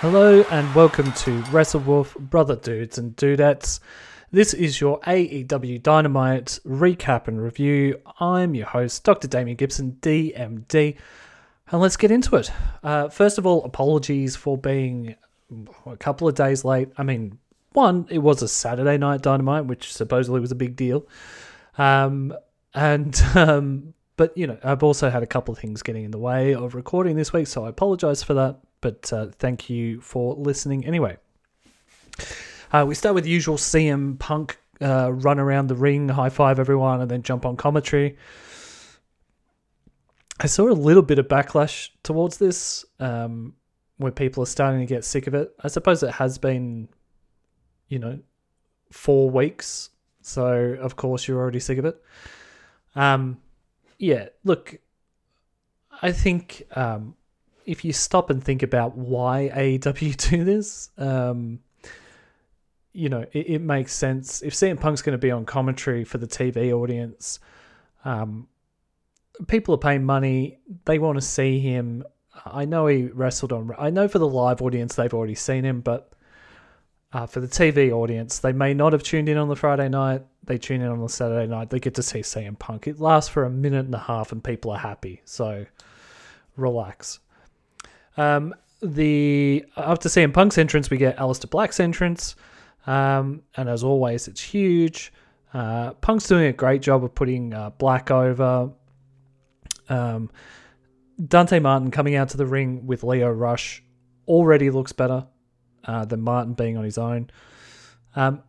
Hello 0.00 0.44
and 0.52 0.72
welcome 0.76 1.10
to 1.10 1.42
WrestleWolf 1.50 2.16
Brother 2.16 2.54
Dudes 2.54 2.98
and 2.98 3.16
Dudettes. 3.16 3.80
This 4.30 4.54
is 4.54 4.80
your 4.80 5.00
AEW 5.00 5.82
Dynamite 5.82 6.60
recap 6.64 7.26
and 7.26 7.42
review. 7.42 8.00
I'm 8.20 8.54
your 8.54 8.68
host, 8.68 9.02
Dr. 9.02 9.26
Damien 9.26 9.56
Gibson, 9.56 9.98
DMD, 10.00 10.96
and 11.72 11.80
let's 11.80 11.96
get 11.96 12.12
into 12.12 12.36
it. 12.36 12.52
Uh, 12.84 13.08
first 13.08 13.38
of 13.38 13.46
all, 13.46 13.64
apologies 13.64 14.36
for 14.36 14.56
being 14.56 15.16
a 15.84 15.96
couple 15.96 16.28
of 16.28 16.36
days 16.36 16.64
late. 16.64 16.90
I 16.96 17.02
mean, 17.02 17.36
one, 17.72 18.06
it 18.08 18.18
was 18.18 18.40
a 18.40 18.46
Saturday 18.46 18.98
night 18.98 19.22
Dynamite, 19.22 19.64
which 19.64 19.92
supposedly 19.92 20.38
was 20.38 20.52
a 20.52 20.54
big 20.54 20.76
deal. 20.76 21.08
Um, 21.76 22.32
and 22.72 23.20
um, 23.34 23.94
but 24.16 24.38
you 24.38 24.46
know, 24.46 24.58
I've 24.62 24.84
also 24.84 25.10
had 25.10 25.24
a 25.24 25.26
couple 25.26 25.50
of 25.50 25.58
things 25.58 25.82
getting 25.82 26.04
in 26.04 26.12
the 26.12 26.18
way 26.18 26.54
of 26.54 26.76
recording 26.76 27.16
this 27.16 27.32
week, 27.32 27.48
so 27.48 27.64
I 27.64 27.70
apologize 27.70 28.22
for 28.22 28.34
that. 28.34 28.60
But 28.80 29.12
uh, 29.12 29.28
thank 29.38 29.68
you 29.68 30.00
for 30.00 30.34
listening 30.34 30.84
anyway. 30.84 31.16
Uh, 32.72 32.84
we 32.86 32.94
start 32.94 33.14
with 33.14 33.24
the 33.24 33.30
usual 33.30 33.56
CM 33.56 34.18
Punk 34.18 34.58
uh, 34.80 35.12
run 35.12 35.38
around 35.38 35.68
the 35.68 35.74
ring, 35.74 36.08
high 36.08 36.28
five 36.28 36.58
everyone, 36.58 37.00
and 37.00 37.10
then 37.10 37.22
jump 37.22 37.44
on 37.44 37.56
commentary. 37.56 38.16
I 40.40 40.46
saw 40.46 40.68
a 40.68 40.72
little 40.72 41.02
bit 41.02 41.18
of 41.18 41.26
backlash 41.26 41.90
towards 42.02 42.38
this, 42.38 42.84
um, 43.00 43.54
where 43.96 44.12
people 44.12 44.42
are 44.42 44.46
starting 44.46 44.80
to 44.80 44.86
get 44.86 45.04
sick 45.04 45.26
of 45.26 45.34
it. 45.34 45.52
I 45.62 45.68
suppose 45.68 46.02
it 46.02 46.12
has 46.12 46.38
been, 46.38 46.88
you 47.88 47.98
know, 47.98 48.20
four 48.92 49.30
weeks, 49.30 49.90
so 50.22 50.76
of 50.80 50.94
course 50.94 51.26
you're 51.26 51.38
already 51.38 51.60
sick 51.60 51.78
of 51.78 51.84
it. 51.84 52.00
Um, 52.94 53.38
yeah, 53.98 54.28
look, 54.44 54.78
I 56.00 56.12
think 56.12 56.62
um, 56.76 57.16
if 57.68 57.84
you 57.84 57.92
stop 57.92 58.30
and 58.30 58.42
think 58.42 58.62
about 58.62 58.96
why 58.96 59.50
AEW 59.54 60.16
do 60.30 60.42
this, 60.42 60.88
um, 60.96 61.60
you 62.94 63.10
know, 63.10 63.26
it, 63.32 63.50
it, 63.50 63.60
makes 63.60 63.92
sense. 63.92 64.42
If 64.42 64.54
CM 64.54 64.80
Punk's 64.80 65.02
going 65.02 65.12
to 65.12 65.18
be 65.18 65.30
on 65.30 65.44
commentary 65.44 66.02
for 66.02 66.16
the 66.16 66.26
TV 66.26 66.72
audience, 66.72 67.38
um, 68.06 68.48
people 69.46 69.74
are 69.74 69.78
paying 69.78 70.04
money. 70.04 70.58
They 70.86 70.98
want 70.98 71.16
to 71.18 71.20
see 71.20 71.60
him. 71.60 72.04
I 72.46 72.64
know 72.64 72.86
he 72.86 73.04
wrestled 73.04 73.52
on. 73.52 73.70
I 73.78 73.90
know 73.90 74.08
for 74.08 74.18
the 74.18 74.26
live 74.26 74.62
audience 74.62 74.94
they've 74.94 75.12
already 75.12 75.34
seen 75.34 75.64
him, 75.64 75.82
but 75.82 76.10
uh, 77.12 77.26
for 77.26 77.40
the 77.40 77.46
TV 77.46 77.92
audience, 77.92 78.38
they 78.38 78.52
may 78.52 78.72
not 78.72 78.94
have 78.94 79.02
tuned 79.02 79.28
in 79.28 79.36
on 79.36 79.48
the 79.48 79.56
Friday 79.56 79.90
night. 79.90 80.22
They 80.44 80.56
tune 80.56 80.80
in 80.80 80.88
on 80.88 81.02
the 81.02 81.08
Saturday 81.08 81.46
night. 81.46 81.68
They 81.68 81.80
get 81.80 81.94
to 81.96 82.02
see 82.02 82.20
CM 82.20 82.58
Punk. 82.58 82.86
It 82.86 82.98
lasts 82.98 83.28
for 83.28 83.44
a 83.44 83.50
minute 83.50 83.84
and 83.84 83.94
a 83.94 83.98
half, 83.98 84.32
and 84.32 84.42
people 84.42 84.70
are 84.70 84.78
happy. 84.78 85.20
So 85.26 85.66
relax. 86.56 87.20
Um, 88.18 88.54
the 88.82 89.64
after 89.76 90.08
CM 90.08 90.32
Punk's 90.32 90.58
entrance, 90.58 90.90
we 90.90 90.98
get 90.98 91.16
Aleister 91.16 91.48
Black's 91.48 91.80
entrance, 91.80 92.36
um, 92.86 93.42
and 93.56 93.68
as 93.68 93.82
always, 93.82 94.28
it's 94.28 94.40
huge. 94.40 95.12
Uh, 95.54 95.92
Punk's 95.94 96.26
doing 96.26 96.46
a 96.46 96.52
great 96.52 96.82
job 96.82 97.02
of 97.04 97.14
putting 97.14 97.54
uh, 97.54 97.70
Black 97.70 98.10
over. 98.10 98.70
Um, 99.88 100.30
Dante 101.26 101.58
Martin 101.58 101.90
coming 101.90 102.16
out 102.16 102.28
to 102.30 102.36
the 102.36 102.46
ring 102.46 102.86
with 102.86 103.02
Lio 103.02 103.30
Rush 103.30 103.82
already 104.26 104.70
looks 104.70 104.92
better 104.92 105.26
uh, 105.84 106.04
than 106.04 106.20
Martin 106.20 106.52
being 106.52 106.76
on 106.76 106.84
his 106.84 106.98
own. 106.98 107.30
Um, 108.14 108.42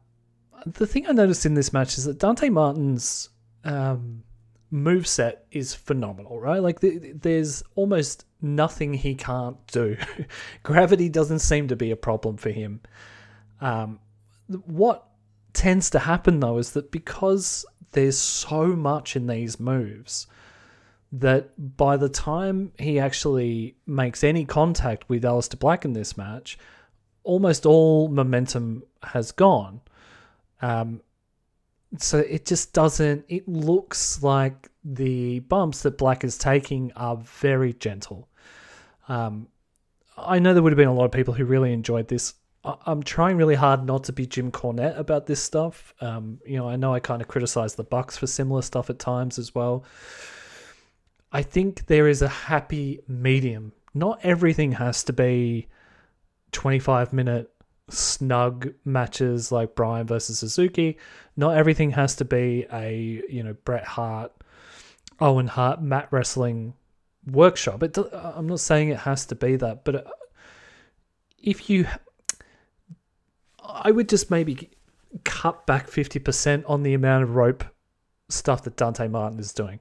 the 0.65 0.85
thing 0.85 1.07
I 1.07 1.11
noticed 1.11 1.45
in 1.45 1.53
this 1.53 1.71
match 1.71 1.97
is 1.97 2.03
that 2.05 2.19
Dante 2.19 2.49
Martin's 2.49 3.29
um, 3.63 4.23
move 4.71 5.07
set 5.07 5.45
is 5.51 5.73
phenomenal, 5.73 6.39
right? 6.39 6.61
Like 6.61 6.79
th- 6.81 7.15
there's 7.15 7.63
almost 7.75 8.25
nothing 8.41 8.93
he 8.93 9.15
can't 9.15 9.57
do. 9.67 9.97
Gravity 10.63 11.09
doesn't 11.09 11.39
seem 11.39 11.67
to 11.69 11.75
be 11.75 11.91
a 11.91 11.95
problem 11.95 12.37
for 12.37 12.49
him. 12.49 12.81
Um, 13.61 13.99
what 14.47 15.05
tends 15.53 15.89
to 15.91 15.99
happen 15.99 16.39
though 16.39 16.57
is 16.57 16.71
that 16.71 16.91
because 16.91 17.65
there's 17.91 18.17
so 18.17 18.67
much 18.67 19.15
in 19.15 19.27
these 19.27 19.59
moves 19.59 20.27
that 21.11 21.77
by 21.77 21.97
the 21.97 22.09
time 22.09 22.71
he 22.77 22.99
actually 22.99 23.75
makes 23.87 24.23
any 24.23 24.45
contact 24.45 25.09
with 25.09 25.23
Aleister 25.23 25.57
Black 25.57 25.83
in 25.83 25.93
this 25.93 26.15
match, 26.15 26.57
almost 27.23 27.65
all 27.65 28.07
momentum 28.09 28.83
has 29.01 29.31
gone. 29.31 29.81
Um, 30.61 31.01
so 31.97 32.19
it 32.19 32.45
just 32.45 32.73
doesn't 32.73 33.25
it 33.27 33.47
looks 33.47 34.21
like 34.21 34.69
the 34.83 35.39
bumps 35.39 35.81
that 35.81 35.97
black 35.97 36.23
is 36.23 36.37
taking 36.37 36.91
are 36.95 37.17
very 37.17 37.73
gentle. 37.73 38.27
Um, 39.07 39.47
i 40.17 40.37
know 40.37 40.53
there 40.53 40.61
would 40.61 40.71
have 40.71 40.77
been 40.77 40.87
a 40.87 40.93
lot 40.93 41.05
of 41.05 41.11
people 41.11 41.33
who 41.33 41.45
really 41.45 41.73
enjoyed 41.73 42.07
this. 42.07 42.33
I- 42.63 42.75
i'm 42.85 43.01
trying 43.03 43.37
really 43.37 43.55
hard 43.55 43.85
not 43.85 44.03
to 44.05 44.13
be 44.13 44.25
jim 44.27 44.51
cornette 44.51 44.97
about 44.99 45.25
this 45.25 45.41
stuff. 45.41 45.93
Um, 46.01 46.39
you 46.45 46.57
know 46.57 46.67
i 46.69 46.75
know 46.75 46.93
i 46.93 46.99
kind 46.99 47.21
of 47.21 47.27
criticize 47.27 47.75
the 47.75 47.83
bucks 47.83 48.17
for 48.17 48.27
similar 48.27 48.61
stuff 48.61 48.89
at 48.89 48.99
times 48.99 49.39
as 49.39 49.55
well. 49.55 49.83
I 51.31 51.43
think 51.43 51.85
there 51.85 52.07
is 52.07 52.21
a 52.23 52.27
happy 52.27 53.01
medium. 53.07 53.71
Not 53.93 54.19
everything 54.23 54.71
has 54.73 55.03
to 55.05 55.13
be 55.13 55.67
25 56.51 57.13
minute 57.13 57.51
snug 57.89 58.73
matches 58.85 59.51
like 59.51 59.75
Bryan 59.75 60.07
versus 60.07 60.39
Suzuki. 60.39 60.97
Not 61.35 61.57
everything 61.57 61.91
has 61.91 62.15
to 62.17 62.25
be 62.25 62.65
a 62.71 63.23
you 63.29 63.43
know 63.43 63.55
Bret 63.65 63.85
Hart, 63.85 64.31
Owen 65.19 65.47
Hart, 65.47 65.81
mat 65.81 66.07
wrestling 66.11 66.73
workshop. 67.25 67.83
It, 67.83 67.97
I'm 68.13 68.47
not 68.47 68.59
saying 68.59 68.89
it 68.89 68.99
has 68.99 69.25
to 69.27 69.35
be 69.35 69.55
that, 69.57 69.83
but 69.83 69.95
uh, 69.95 70.03
if 71.37 71.69
you, 71.69 71.87
I 73.63 73.91
would 73.91 74.09
just 74.09 74.29
maybe 74.29 74.69
cut 75.23 75.65
back 75.65 75.87
fifty 75.87 76.19
percent 76.19 76.65
on 76.65 76.83
the 76.83 76.93
amount 76.93 77.23
of 77.23 77.35
rope 77.35 77.63
stuff 78.29 78.63
that 78.63 78.75
Dante 78.75 79.07
Martin 79.07 79.39
is 79.39 79.53
doing, 79.53 79.79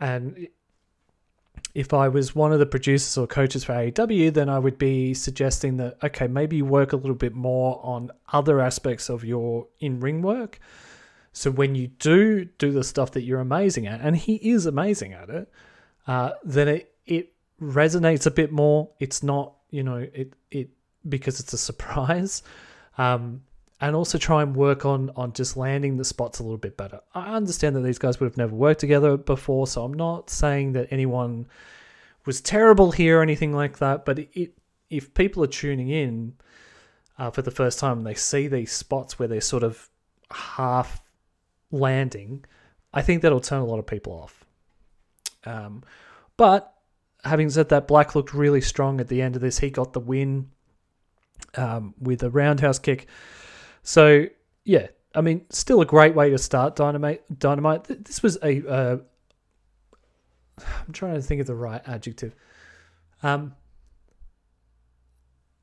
and 0.00 0.48
if 1.74 1.94
I 1.94 2.08
was 2.08 2.34
one 2.34 2.52
of 2.52 2.58
the 2.58 2.66
producers 2.66 3.16
or 3.16 3.26
coaches 3.26 3.64
for 3.64 3.72
AEW, 3.72 4.32
then 4.32 4.48
I 4.48 4.58
would 4.58 4.78
be 4.78 5.14
suggesting 5.14 5.76
that, 5.76 5.98
okay, 6.02 6.26
maybe 6.26 6.56
you 6.56 6.64
work 6.64 6.92
a 6.92 6.96
little 6.96 7.14
bit 7.14 7.34
more 7.34 7.80
on 7.84 8.10
other 8.32 8.60
aspects 8.60 9.08
of 9.08 9.24
your 9.24 9.68
in 9.78 10.00
ring 10.00 10.22
work. 10.22 10.58
So 11.32 11.50
when 11.50 11.76
you 11.76 11.88
do 11.88 12.44
do 12.44 12.72
the 12.72 12.82
stuff 12.82 13.12
that 13.12 13.22
you're 13.22 13.40
amazing 13.40 13.86
at, 13.86 14.00
and 14.00 14.16
he 14.16 14.34
is 14.36 14.66
amazing 14.66 15.12
at 15.12 15.30
it, 15.30 15.52
uh, 16.06 16.32
then 16.42 16.66
it, 16.66 16.94
it 17.06 17.32
resonates 17.62 18.26
a 18.26 18.30
bit 18.32 18.50
more. 18.50 18.90
It's 18.98 19.22
not, 19.22 19.54
you 19.70 19.84
know, 19.84 19.96
it, 19.96 20.34
it, 20.50 20.70
because 21.08 21.38
it's 21.38 21.52
a 21.52 21.58
surprise. 21.70 22.42
Um, 22.98 23.42
and 23.80 23.96
also 23.96 24.18
try 24.18 24.42
and 24.42 24.54
work 24.54 24.84
on 24.84 25.10
on 25.16 25.32
just 25.32 25.56
landing 25.56 25.96
the 25.96 26.04
spots 26.04 26.38
a 26.38 26.42
little 26.42 26.58
bit 26.58 26.76
better. 26.76 27.00
I 27.14 27.34
understand 27.34 27.76
that 27.76 27.80
these 27.80 27.98
guys 27.98 28.20
would 28.20 28.26
have 28.26 28.36
never 28.36 28.54
worked 28.54 28.80
together 28.80 29.16
before, 29.16 29.66
so 29.66 29.84
I'm 29.84 29.94
not 29.94 30.30
saying 30.30 30.72
that 30.72 30.88
anyone 30.90 31.46
was 32.26 32.40
terrible 32.40 32.92
here 32.92 33.18
or 33.18 33.22
anything 33.22 33.52
like 33.54 33.78
that. 33.78 34.04
But 34.04 34.18
it, 34.34 34.52
if 34.90 35.14
people 35.14 35.42
are 35.44 35.48
tuning 35.48 35.88
in 35.88 36.34
uh, 37.18 37.30
for 37.30 37.42
the 37.42 37.50
first 37.50 37.78
time 37.78 37.98
and 37.98 38.06
they 38.06 38.14
see 38.14 38.48
these 38.48 38.72
spots 38.72 39.18
where 39.18 39.28
they're 39.28 39.40
sort 39.40 39.62
of 39.62 39.88
half 40.30 41.02
landing, 41.70 42.44
I 42.92 43.02
think 43.02 43.22
that'll 43.22 43.40
turn 43.40 43.62
a 43.62 43.66
lot 43.66 43.78
of 43.78 43.86
people 43.86 44.12
off. 44.12 44.44
Um, 45.44 45.82
but 46.36 46.74
having 47.24 47.48
said 47.48 47.70
that, 47.70 47.88
Black 47.88 48.14
looked 48.14 48.34
really 48.34 48.60
strong 48.60 49.00
at 49.00 49.08
the 49.08 49.22
end 49.22 49.36
of 49.36 49.42
this. 49.42 49.58
He 49.58 49.70
got 49.70 49.92
the 49.92 50.00
win 50.00 50.50
um, 51.56 51.94
with 51.98 52.22
a 52.22 52.30
roundhouse 52.30 52.78
kick. 52.78 53.06
So 53.82 54.26
yeah, 54.64 54.88
I 55.14 55.20
mean, 55.20 55.46
still 55.50 55.80
a 55.80 55.86
great 55.86 56.14
way 56.14 56.30
to 56.30 56.38
start 56.38 56.76
Dynamite. 56.76 57.22
Dynamite. 57.38 57.84
This 57.84 58.22
was 58.22 58.38
a. 58.42 58.68
Uh, 58.68 58.96
I'm 60.86 60.92
trying 60.92 61.14
to 61.14 61.22
think 61.22 61.40
of 61.40 61.46
the 61.46 61.54
right 61.54 61.82
adjective. 61.86 62.34
Um, 63.22 63.54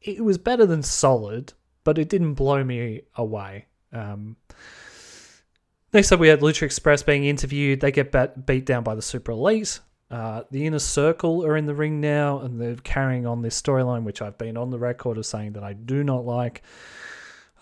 it 0.01 0.23
was 0.23 0.37
better 0.37 0.65
than 0.65 0.83
solid, 0.83 1.53
but 1.83 1.97
it 1.97 2.09
didn't 2.09 2.35
blow 2.35 2.63
me 2.63 3.01
away. 3.15 3.65
Um, 3.93 4.37
next 5.93 6.11
up, 6.11 6.19
we 6.19 6.27
had 6.27 6.41
Lucha 6.41 6.63
Express 6.63 7.03
being 7.03 7.25
interviewed. 7.25 7.79
They 7.79 7.91
get 7.91 8.11
bat- 8.11 8.45
beat 8.45 8.65
down 8.65 8.83
by 8.83 8.95
the 8.95 9.01
Super 9.01 9.31
Elite. 9.31 9.79
Uh, 10.09 10.43
the 10.51 10.65
Inner 10.65 10.79
Circle 10.79 11.45
are 11.45 11.57
in 11.57 11.65
the 11.65 11.75
ring 11.75 11.99
now, 11.99 12.39
and 12.39 12.61
they're 12.61 12.75
carrying 12.75 13.25
on 13.25 13.41
this 13.41 13.59
storyline, 13.61 14.03
which 14.03 14.21
I've 14.21 14.37
been 14.37 14.55
on 14.55 14.69
the 14.69 14.79
record 14.79 15.17
of 15.17 15.25
saying 15.25 15.53
that 15.53 15.63
I 15.63 15.73
do 15.73 16.03
not 16.03 16.25
like. 16.25 16.63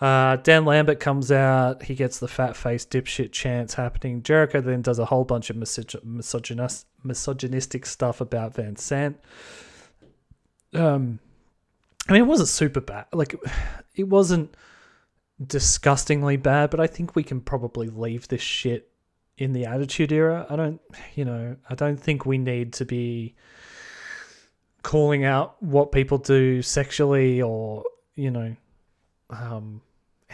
Uh, 0.00 0.36
Dan 0.36 0.64
Lambert 0.64 1.00
comes 1.00 1.32
out. 1.32 1.82
He 1.84 1.94
gets 1.94 2.18
the 2.18 2.28
fat 2.28 2.56
face 2.56 2.84
dipshit 2.84 3.32
chants 3.32 3.74
happening. 3.74 4.22
Jericho 4.22 4.60
then 4.60 4.82
does 4.82 4.98
a 4.98 5.06
whole 5.06 5.24
bunch 5.24 5.48
of 5.48 5.56
misog- 5.56 6.04
misogynist- 6.04 6.86
misogynistic 7.02 7.86
stuff 7.86 8.20
about 8.20 8.54
VanZant. 8.54 9.14
Um, 10.74 11.18
I 12.08 12.12
mean, 12.12 12.22
it 12.22 12.26
wasn't 12.26 12.50
super 12.50 12.80
bad. 12.80 13.06
Like, 13.12 13.34
it 13.94 14.04
wasn't 14.04 14.54
disgustingly 15.44 16.36
bad, 16.36 16.70
but 16.70 16.80
I 16.80 16.86
think 16.86 17.16
we 17.16 17.22
can 17.22 17.40
probably 17.40 17.88
leave 17.88 18.28
this 18.28 18.42
shit 18.42 18.90
in 19.38 19.52
the 19.52 19.64
Attitude 19.64 20.12
Era. 20.12 20.46
I 20.48 20.56
don't, 20.56 20.80
you 21.14 21.24
know, 21.24 21.56
I 21.68 21.74
don't 21.74 22.00
think 22.00 22.26
we 22.26 22.38
need 22.38 22.74
to 22.74 22.84
be 22.84 23.34
calling 24.82 25.24
out 25.24 25.60
what 25.62 25.90
people 25.90 26.18
do 26.18 26.62
sexually 26.62 27.42
or, 27.42 27.84
you 28.14 28.30
know, 28.30 28.56
um, 29.30 29.80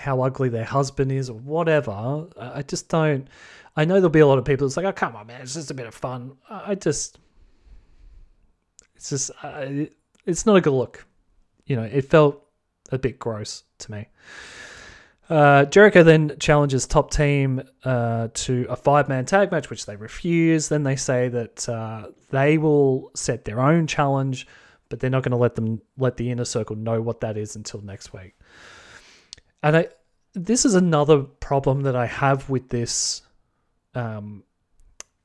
how 0.03 0.21
ugly 0.23 0.49
their 0.49 0.65
husband 0.65 1.13
is 1.13 1.31
or 1.31 1.39
whatever. 1.39 2.27
I 2.39 2.63
just 2.63 2.89
don't. 2.89 3.29
I 3.77 3.85
know 3.85 3.95
there'll 3.95 4.11
be 4.11 4.21
a 4.21 4.27
lot 4.27 4.39
of 4.39 4.45
people 4.45 4.67
that's 4.67 4.77
like, 4.77 4.85
oh, 4.85 4.93
come 4.93 5.17
on, 5.17 5.29
man, 5.29 5.41
it's 5.41 5.55
just 5.55 5.71
a 5.71 5.75
bit 5.75 5.87
of 5.87 5.95
fun. 5.95 6.33
I 6.51 6.75
just, 6.75 7.19
it's 8.97 9.11
just, 9.11 9.31
it's 10.27 10.45
not 10.45 10.57
a 10.57 10.61
good 10.61 10.73
look. 10.73 11.07
You 11.65 11.77
know, 11.77 11.85
it 11.85 12.03
felt 12.03 12.45
a 12.91 12.99
bit 12.99 13.19
gross 13.19 13.63
to 13.79 13.93
me. 13.93 14.09
Uh, 15.31 15.65
Jericho 15.67 16.03
then 16.03 16.37
challenges 16.39 16.87
Top 16.87 17.11
Team 17.11 17.63
uh, 17.85 18.29
to 18.35 18.67
a 18.69 18.77
five 18.77 19.09
man 19.09 19.25
tag 19.25 19.51
match, 19.51 19.71
which 19.71 19.87
they 19.87 19.97
refuse. 19.97 20.69
Then 20.69 20.83
they 20.83 20.97
say 20.97 21.29
that 21.29 21.69
uh, 21.69 22.09
they 22.31 22.59
will 22.59 23.11
set 23.15 23.47
their 23.47 23.61
own 23.61 23.87
challenge, 23.87 24.47
but 24.91 25.01
they're 25.01 25.09
not 25.09 25.23
going 25.23 25.31
to 25.31 25.39
let 25.39 25.55
them 25.55 25.81
let 25.97 26.19
the 26.19 26.31
inner 26.31 26.45
circle 26.45 26.77
know 26.77 27.01
what 27.01 27.21
that 27.21 27.39
is 27.39 27.57
until 27.57 27.81
next 27.81 28.13
week. 28.13 28.35
And 29.63 29.77
I, 29.77 29.89
this 30.35 30.65
is 30.65 30.75
another 30.75 31.21
problem 31.23 31.83
that 31.83 31.97
I 31.97 32.07
have 32.07 32.49
with 32.51 32.69
this, 32.69 33.23
um, 33.95 34.45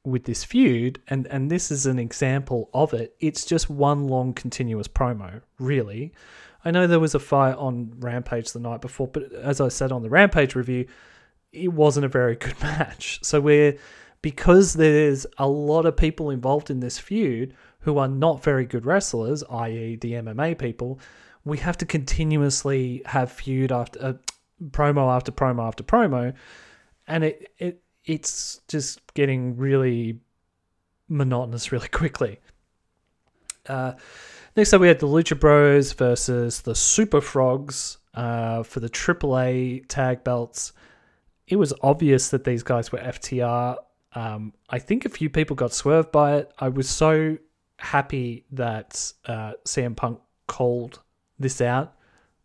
with 0.05 0.23
this 0.25 0.43
feud, 0.43 1.01
and 1.07 1.27
and 1.27 1.49
this 1.49 1.71
is 1.71 1.85
an 1.85 1.99
example 1.99 2.69
of 2.73 2.93
it. 2.93 3.15
It's 3.19 3.45
just 3.45 3.69
one 3.69 4.07
long 4.07 4.33
continuous 4.33 4.87
promo, 4.87 5.41
really. 5.59 6.13
I 6.63 6.71
know 6.71 6.87
there 6.87 6.99
was 6.99 7.15
a 7.15 7.19
fight 7.19 7.55
on 7.55 7.93
Rampage 7.99 8.51
the 8.51 8.59
night 8.59 8.81
before, 8.81 9.07
but 9.07 9.31
as 9.33 9.61
I 9.61 9.69
said 9.69 9.91
on 9.91 10.01
the 10.01 10.09
Rampage 10.09 10.55
review, 10.55 10.87
it 11.51 11.69
wasn't 11.69 12.05
a 12.05 12.09
very 12.09 12.35
good 12.35 12.59
match. 12.61 13.19
So 13.23 13.39
we're 13.39 13.77
because 14.21 14.73
there's 14.73 15.25
a 15.37 15.47
lot 15.47 15.85
of 15.85 15.95
people 15.95 16.29
involved 16.29 16.69
in 16.69 16.79
this 16.79 16.99
feud 16.99 17.53
who 17.81 17.97
are 17.97 18.07
not 18.07 18.43
very 18.43 18.65
good 18.65 18.85
wrestlers, 18.85 19.43
i.e., 19.49 19.95
the 19.95 20.13
MMA 20.13 20.57
people, 20.57 20.99
we 21.47 21.57
have 21.59 21.77
to 21.77 21.85
continuously 21.85 23.01
have 23.05 23.31
feud 23.31 23.71
after 23.71 23.99
uh, 24.03 24.13
promo 24.69 25.13
after 25.15 25.31
promo 25.31 25.65
after 25.67 25.83
promo, 25.83 26.33
and 27.07 27.23
it 27.23 27.51
it 27.57 27.81
it's 28.05 28.61
just 28.67 29.13
getting 29.13 29.57
really 29.57 30.19
monotonous 31.07 31.71
really 31.71 31.87
quickly. 31.87 32.39
Uh, 33.67 33.93
next 34.55 34.73
up, 34.73 34.81
we 34.81 34.87
had 34.87 34.99
the 34.99 35.07
Lucha 35.07 35.39
Bros 35.39 35.91
versus 35.93 36.61
the 36.61 36.75
Super 36.75 37.21
Frogs 37.21 37.97
uh, 38.13 38.63
for 38.63 38.79
the 38.79 38.89
AAA 38.89 39.85
tag 39.87 40.23
belts. 40.23 40.73
It 41.47 41.57
was 41.57 41.73
obvious 41.81 42.29
that 42.29 42.43
these 42.43 42.63
guys 42.63 42.91
were 42.91 42.99
FTR. 42.99 43.77
Um, 44.13 44.53
I 44.69 44.79
think 44.79 45.05
a 45.05 45.09
few 45.09 45.29
people 45.29 45.55
got 45.55 45.73
swerved 45.73 46.11
by 46.11 46.37
it. 46.37 46.51
I 46.59 46.69
was 46.69 46.89
so 46.89 47.37
happy 47.77 48.45
that 48.51 49.13
uh, 49.25 49.53
CM 49.65 49.95
Punk 49.95 50.19
called 50.47 51.01
this 51.39 51.61
out 51.61 51.93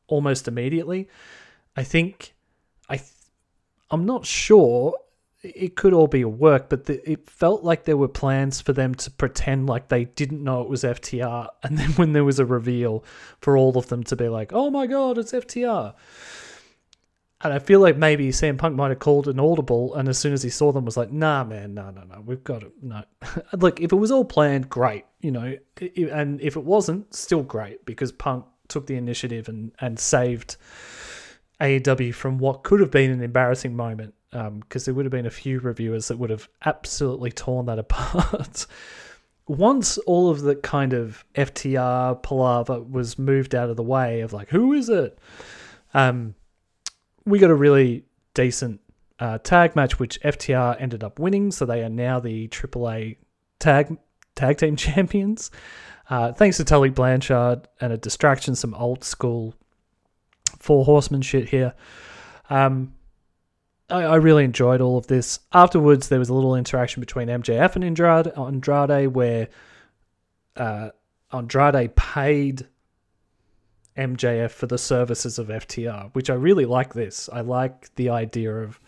almost 0.06 0.49
immediately. 0.49 1.09
I 1.77 1.85
think 1.85 2.35
I 2.89 2.97
th- 2.97 3.11
I'm 3.91 4.05
not 4.05 4.27
sure 4.27 4.94
it 5.43 5.75
could 5.75 5.93
all 5.93 6.06
be 6.06 6.23
a 6.23 6.29
work, 6.29 6.69
but 6.69 6.87
the, 6.87 7.11
it 7.11 7.29
felt 7.29 7.65
like 7.65 7.85
there 7.85 7.97
were 7.97 8.09
plans 8.09 8.61
for 8.61 8.73
them 8.73 8.94
to 8.94 9.11
pretend 9.11 9.67
like 9.67 9.89
they 9.89 10.05
didn't 10.05 10.43
know 10.43 10.62
it 10.62 10.69
was 10.69 10.85
FTR, 10.85 11.49
and 11.62 11.79
then 11.79 11.91
when 11.93 12.12
there 12.12 12.25
was 12.25 12.39
a 12.39 12.47
reveal, 12.47 13.05
for 13.41 13.56
all 13.56 13.77
of 13.77 13.89
them 13.89 14.05
to 14.05 14.17
be 14.17 14.29
like, 14.29 14.53
"Oh 14.53 14.71
my 14.71 14.87
god, 14.87 15.19
it's 15.19 15.33
FTR." 15.33 15.94
And 17.44 17.53
I 17.53 17.59
feel 17.59 17.81
like 17.81 17.97
maybe 17.97 18.29
CM 18.29 18.56
Punk 18.56 18.77
might 18.77 18.91
have 18.91 19.00
called 19.00 19.27
an 19.27 19.41
audible, 19.41 19.94
and 19.97 20.09
as 20.09 20.17
soon 20.17 20.33
as 20.33 20.44
he 20.44 20.50
saw 20.50 20.71
them, 20.71 20.85
was 20.85 20.97
like, 20.97 21.11
"Nah, 21.11 21.43
man, 21.43 21.75
no, 21.75 21.91
no, 21.91 22.05
no, 22.05 22.21
we've 22.25 22.44
got 22.44 22.62
it." 22.62 22.73
No, 22.81 23.03
look, 23.59 23.81
if 23.81 23.93
it 23.93 23.97
was 23.97 24.12
all 24.12 24.25
planned, 24.25 24.69
great, 24.69 25.05
you 25.21 25.33
know, 25.33 25.56
and 26.12 26.41
if 26.41 26.56
it 26.56 26.65
wasn't, 26.65 27.12
still 27.15 27.43
great 27.43 27.85
because 27.85 28.12
Punk 28.12 28.44
took 28.72 28.86
the 28.86 28.96
initiative 28.96 29.48
and 29.48 29.72
and 29.78 29.98
saved 29.98 30.56
AEW 31.60 32.14
from 32.14 32.38
what 32.38 32.64
could 32.64 32.80
have 32.80 32.90
been 32.90 33.10
an 33.10 33.22
embarrassing 33.22 33.76
moment 33.76 34.14
because 34.30 34.48
um, 34.48 34.62
there 34.70 34.94
would 34.94 35.04
have 35.04 35.12
been 35.12 35.26
a 35.26 35.30
few 35.30 35.60
reviewers 35.60 36.08
that 36.08 36.19
would 36.19 36.30
have 36.30 36.48
absolutely 36.64 37.30
torn 37.30 37.66
that 37.66 37.78
apart. 37.78 38.66
Once 39.46 39.98
all 39.98 40.30
of 40.30 40.40
the 40.40 40.56
kind 40.56 40.92
of 40.92 41.24
FTR 41.34 42.22
palaver 42.22 42.80
was 42.80 43.19
moved 43.19 43.54
out 43.54 43.69
of 43.69 43.76
the 43.76 43.82
way 43.82 44.20
of 44.20 44.32
like, 44.32 44.48
who 44.48 44.72
is 44.72 44.88
it? 44.88 45.19
Um, 45.94 46.34
we 47.26 47.38
got 47.38 47.50
a 47.50 47.54
really 47.54 48.04
decent 48.34 48.80
uh, 49.20 49.38
tag 49.38 49.76
match, 49.76 49.98
which 49.98 50.20
FTR 50.22 50.80
ended 50.80 51.04
up 51.04 51.19
winning, 51.19 51.50
so 51.52 51.66
they 51.66 51.82
are 51.82 51.90
now 51.90 52.19
the 52.19 52.48
AAA 52.48 53.19
tag 53.58 53.96
tag 54.34 54.56
team 54.56 54.76
champions. 54.76 55.50
Uh, 56.12 56.31
thanks 56.31 56.59
to 56.59 56.64
Tully 56.64 56.91
Blanchard 56.91 57.69
and 57.81 57.91
a 57.91 57.97
distraction, 57.97 58.55
some 58.55 58.75
old 58.75 59.03
school 59.03 59.55
four 60.59 60.85
horsemen 60.85 61.23
shit 61.23 61.49
here. 61.49 61.73
Um, 62.50 62.93
I, 63.88 64.03
I 64.03 64.17
really 64.17 64.44
enjoyed 64.44 64.82
all 64.82 64.99
of 64.99 65.06
this. 65.06 65.38
Afterwards, 65.55 66.11
there 66.11 66.19
was 66.19 66.29
a 66.29 66.34
little 66.34 66.55
interaction 66.55 67.01
between 67.01 67.29
MJF 67.29 67.77
and 67.77 67.82
Andrade, 67.82 68.31
Andrade 68.36 69.15
where 69.15 69.48
uh, 70.55 70.91
Andrade 71.32 71.96
paid 71.96 72.67
MJF 73.96 74.51
for 74.51 74.67
the 74.67 74.77
services 74.77 75.39
of 75.39 75.48
FTR, 75.48 76.15
which 76.15 76.29
I 76.29 76.34
really 76.34 76.67
like. 76.67 76.93
This 76.93 77.31
I 77.32 77.41
like 77.41 77.94
the 77.94 78.10
idea 78.10 78.55
of 78.55 78.79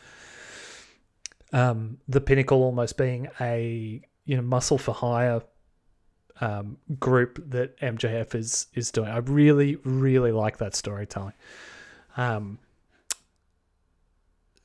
um, 1.54 1.96
the 2.06 2.20
Pinnacle 2.20 2.62
almost 2.62 2.98
being 2.98 3.28
a 3.40 4.02
you 4.26 4.36
know 4.36 4.42
muscle 4.42 4.76
for 4.76 4.92
hire 4.92 5.40
um, 6.40 6.78
group 6.98 7.42
that 7.50 7.78
MJF 7.80 8.34
is 8.34 8.66
is 8.74 8.90
doing. 8.90 9.08
I 9.08 9.18
really 9.18 9.76
really 9.84 10.32
like 10.32 10.58
that 10.58 10.74
storytelling. 10.74 11.34
Um, 12.16 12.58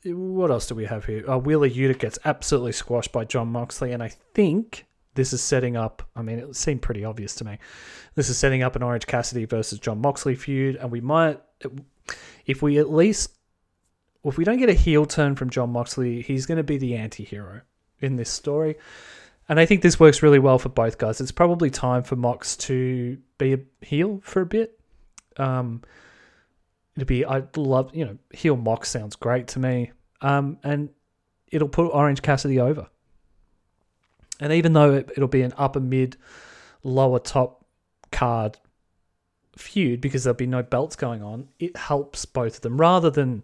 what 0.06 0.50
else 0.50 0.68
do 0.68 0.76
we 0.76 0.86
have 0.86 1.06
here? 1.06 1.30
Uh, 1.30 1.38
Wheeler 1.38 1.70
Yuta 1.70 1.98
gets 1.98 2.18
absolutely 2.24 2.72
squashed 2.72 3.12
by 3.12 3.26
Jon 3.26 3.50
Moxley, 3.50 3.92
and 3.92 4.02
I 4.02 4.10
think 4.34 4.86
this 5.16 5.34
is 5.34 5.42
setting 5.42 5.76
up. 5.76 6.08
I 6.16 6.22
mean, 6.22 6.40
it 6.40 6.56
seemed 6.56 6.82
pretty 6.82 7.04
obvious 7.04 7.36
to 7.36 7.46
me. 7.46 7.58
This 8.16 8.30
is 8.30 8.38
setting 8.38 8.64
up 8.64 8.76
an 8.76 8.84
Orange 8.84 9.08
Cassidy 9.08 9.46
versus 9.46 9.80
Jon 9.80 10.00
Moxley 10.00 10.36
feud, 10.36 10.78
and 10.78 10.92
we 10.92 11.02
might, 11.02 11.42
if 12.46 12.62
we 12.62 12.80
at 12.80 12.92
least, 12.92 13.32
if 14.24 14.38
we 14.38 14.46
don't 14.46 14.58
get 14.58 14.70
a 14.70 14.74
heel 14.74 15.06
turn 15.06 15.36
from 15.36 15.50
Jon 15.50 15.72
Moxley, 15.72 16.22
he's 16.22 16.46
going 16.46 16.58
to 16.58 16.64
be 16.64 16.78
the 16.78 16.96
anti-hero 16.96 17.62
in 18.00 18.16
this 18.16 18.30
story. 18.30 18.78
And 19.50 19.60
I 19.60 19.66
think 19.66 19.82
this 19.82 20.00
works 20.00 20.22
really 20.24 20.40
well 20.40 20.60
for 20.60 20.70
both 20.70 20.98
guys. 20.98 21.20
It's 21.20 21.32
probably 21.32 21.70
time 21.70 22.04
for 22.04 22.16
Mox 22.16 22.56
to 22.58 23.18
be 23.38 23.54
a 23.54 23.60
heel 23.82 24.22
for 24.24 24.42
a 24.42 24.46
bit. 24.46 24.80
Um, 25.38 25.82
It'd 27.00 27.08
be 27.08 27.24
I'd 27.24 27.56
love 27.56 27.96
you 27.96 28.04
know 28.04 28.18
heel 28.34 28.58
Mox 28.58 28.90
sounds 28.90 29.16
great 29.16 29.48
to 29.50 29.60
me, 29.60 29.92
um, 30.20 30.58
and 30.64 30.90
it'll 31.48 31.70
put 31.70 31.88
Orange 31.94 32.22
Cassidy 32.22 32.60
over. 32.60 32.88
And 34.42 34.52
even 34.52 34.74
though 34.74 34.96
it, 34.96 35.10
it'll 35.16 35.30
be 35.30 35.44
an 35.44 35.54
upper 35.58 35.80
mid, 35.80 36.18
lower 36.84 37.20
top 37.20 37.64
card 38.12 38.58
feud 39.56 40.02
because 40.02 40.26
there'll 40.26 40.36
be 40.36 40.46
no 40.46 40.62
belts 40.62 40.98
going 40.98 41.24
on, 41.24 41.48
it 41.58 41.78
helps 41.78 42.26
both 42.26 42.56
of 42.56 42.62
them 42.62 42.82
rather 42.82 43.10
than 43.10 43.44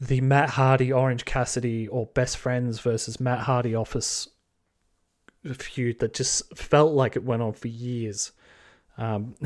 the 0.00 0.22
Matt 0.22 0.48
Hardy 0.48 0.90
Orange 0.90 1.26
Cassidy 1.26 1.86
or 1.88 2.06
best 2.06 2.38
friends 2.38 2.80
versus 2.80 3.20
Matt 3.20 3.40
Hardy 3.40 3.74
office 3.74 4.28
feud 5.52 5.98
that 5.98 6.14
just 6.14 6.56
felt 6.56 6.94
like 6.94 7.16
it 7.16 7.24
went 7.24 7.42
on 7.42 7.52
for 7.52 7.68
years. 7.68 8.32
Um, 8.96 9.34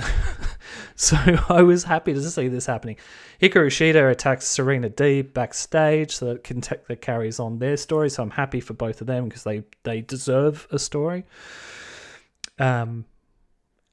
So 1.01 1.17
I 1.49 1.63
was 1.63 1.85
happy 1.85 2.13
to 2.13 2.21
see 2.21 2.49
this 2.49 2.67
happening. 2.67 2.97
Hikaru 3.41 3.69
Shida 3.69 4.11
attacks 4.11 4.49
Serena 4.49 4.89
D 4.89 5.23
backstage, 5.23 6.17
so 6.17 6.35
that 6.35 6.45
that 6.89 7.01
carries 7.01 7.39
on 7.39 7.61
their 7.61 7.77
story. 7.77 8.11
So 8.11 8.25
I'm 8.25 8.31
happy 8.31 8.59
for 8.59 8.75
both 8.75 9.01
of 9.01 9.07
them 9.07 9.29
because 9.29 9.45
they 9.45 9.63
they 9.85 10.01
deserve 10.01 10.67
a 10.73 10.79
story. 10.81 11.25
Um, 12.59 13.05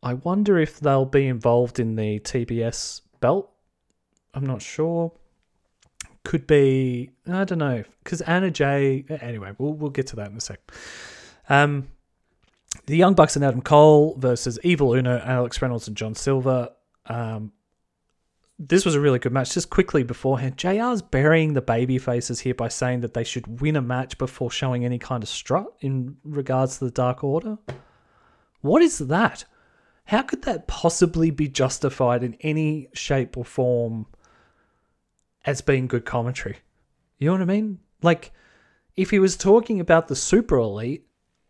I 0.01 0.15
wonder 0.15 0.57
if 0.57 0.79
they'll 0.79 1.05
be 1.05 1.27
involved 1.27 1.79
in 1.79 1.95
the 1.95 2.19
TBS 2.21 3.01
belt. 3.19 3.51
I'm 4.33 4.47
not 4.47 4.63
sure. 4.63 5.12
Could 6.24 6.47
be 6.47 7.12
I 7.27 7.43
don't 7.43 7.59
know 7.59 7.83
because 8.03 8.21
Anna 8.21 8.50
Jay 8.50 9.05
Anyway, 9.21 9.51
we'll 9.59 9.74
we'll 9.74 9.91
get 9.91 10.07
to 10.07 10.15
that 10.15 10.31
in 10.31 10.38
a 10.38 10.41
sec. 10.41 10.59
Um, 11.50 11.89
the 12.86 12.98
Young 12.98 13.13
Bucks 13.13 13.36
and 13.36 13.44
Adam 13.44 13.62
Cole 13.62 14.15
versus 14.18 14.60
Evil 14.63 14.94
Uno, 14.94 15.20
Alex 15.20 15.62
Reynolds, 15.62 15.88
and 15.88 15.98
John 15.98 16.13
Silver. 16.13 16.70
Um, 17.08 17.51
this 18.58 18.86
was 18.86 18.96
a 18.96 19.01
really 19.01 19.20
good 19.20 19.34
match. 19.34 19.54
Just 19.54 19.70
quickly 19.70 20.04
beforehand, 20.04 20.58
JR's 20.58 21.01
burying 21.01 21.54
the 21.54 21.62
baby 21.62 21.98
faces 21.98 22.39
here 22.39 22.54
by 22.54 22.70
saying 22.70 23.01
that 23.01 23.13
they 23.13 23.24
should 23.24 23.60
win 23.60 23.75
a 23.75 23.82
match 23.82 24.18
before 24.18 24.50
showing 24.50 24.86
any 24.86 25.00
kind 25.00 25.24
of 25.24 25.30
strut 25.30 25.68
in 25.82 26.18
regards 26.24 26.77
to 26.77 26.86
the 26.86 26.92
Dark 26.92 27.24
Order. 27.24 27.58
What 28.62 28.82
is 28.82 29.00
that? 29.00 29.46
How 30.06 30.22
could 30.22 30.44
that 30.44 30.68
possibly 30.68 31.32
be 31.32 31.48
justified 31.48 32.24
in 32.24 32.38
any 32.42 32.88
shape 32.94 33.38
or 33.38 33.44
form 33.44 34.06
as 35.46 35.62
being 35.62 35.88
good 35.88 36.06
commentary? 36.06 36.58
You 37.18 37.27
know 37.27 37.34
what 37.34 37.42
I 37.42 37.46
mean? 37.46 37.80
Like, 38.01 38.32
if 38.96 39.10
he 39.10 39.20
was 39.20 39.36
talking 39.36 39.80
about 39.80 40.08
the 40.08 40.15
Super 40.15 40.58
Elite, 40.58 41.06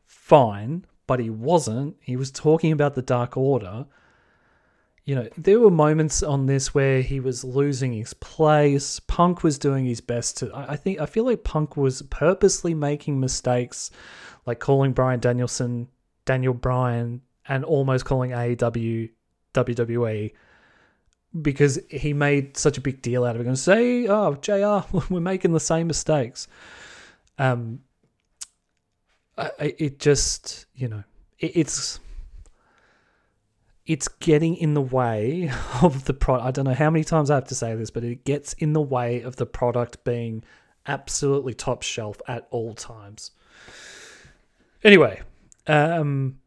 fine, 0.06 0.86
but 1.07 1.19
he 1.19 1.29
wasn't. 1.29 1.95
He 2.01 2.15
was 2.15 2.31
talking 2.31 2.71
about 2.71 2.95
the 2.95 3.01
Dark 3.01 3.38
Order. 3.38 3.85
You 5.03 5.15
know, 5.15 5.29
there 5.38 5.59
were 5.59 5.69
moments 5.69 6.24
on 6.24 6.47
this 6.47 6.74
where 6.74 7.01
he 7.01 7.19
was 7.19 7.43
losing 7.43 7.93
his 7.93 8.13
place. 8.15 9.00
Punk 9.00 9.43
was 9.43 9.59
doing 9.59 9.85
his 9.85 10.01
best 10.01 10.38
to. 10.38 10.51
I 10.53 10.75
think 10.75 11.00
I 11.00 11.05
feel 11.05 11.25
like 11.25 11.43
Punk 11.43 11.77
was 11.77 12.01
purposely 12.03 12.74
making 12.74 13.19
mistakes, 13.19 13.91
like 14.45 14.59
calling 14.59 14.93
Bryan 14.93 15.19
Danielson 15.19 15.89
Daniel 16.25 16.55
Bryan 16.55 17.21
and 17.47 17.63
almost 17.63 18.05
calling 18.05 18.31
AEW 18.31 19.12
WWE 19.53 20.31
because 21.41 21.79
he 21.89 22.13
made 22.13 22.57
such 22.57 22.77
a 22.77 22.81
big 22.81 23.01
deal 23.01 23.25
out 23.25 23.35
of 23.35 23.41
it 23.41 23.47
and 23.47 23.59
say, 23.59 24.07
"Oh, 24.07 24.35
JR, 24.35 24.85
we're 25.09 25.19
making 25.19 25.53
the 25.53 25.59
same 25.59 25.88
mistakes." 25.88 26.47
Um, 27.38 27.81
I, 29.38 29.75
it 29.77 30.00
just 30.00 30.65
you 30.75 30.88
know 30.88 31.04
it, 31.39 31.51
it's 31.56 32.00
it's 33.86 34.08
getting 34.08 34.56
in 34.56 34.74
the 34.74 34.82
way 34.82 35.51
of 35.82 36.06
the 36.06 36.13
product. 36.13 36.48
I 36.48 36.51
don't 36.51 36.65
know 36.65 36.74
how 36.74 36.89
many 36.89 37.04
times 37.04 37.30
I 37.30 37.36
have 37.36 37.48
to 37.48 37.56
say 37.56 37.75
this, 37.75 37.92
but 37.92 38.04
it 38.04 38.24
gets 38.24 38.54
in 38.54 38.74
the 38.74 38.82
way 38.82 39.22
of 39.22 39.36
the 39.36 39.46
product 39.46 40.04
being 40.04 40.44
absolutely 40.88 41.54
top 41.54 41.82
shelf 41.82 42.22
at 42.27 42.48
all 42.51 42.74
times. 42.74 43.32
Anyway, 44.84 45.22
um, 45.68 46.39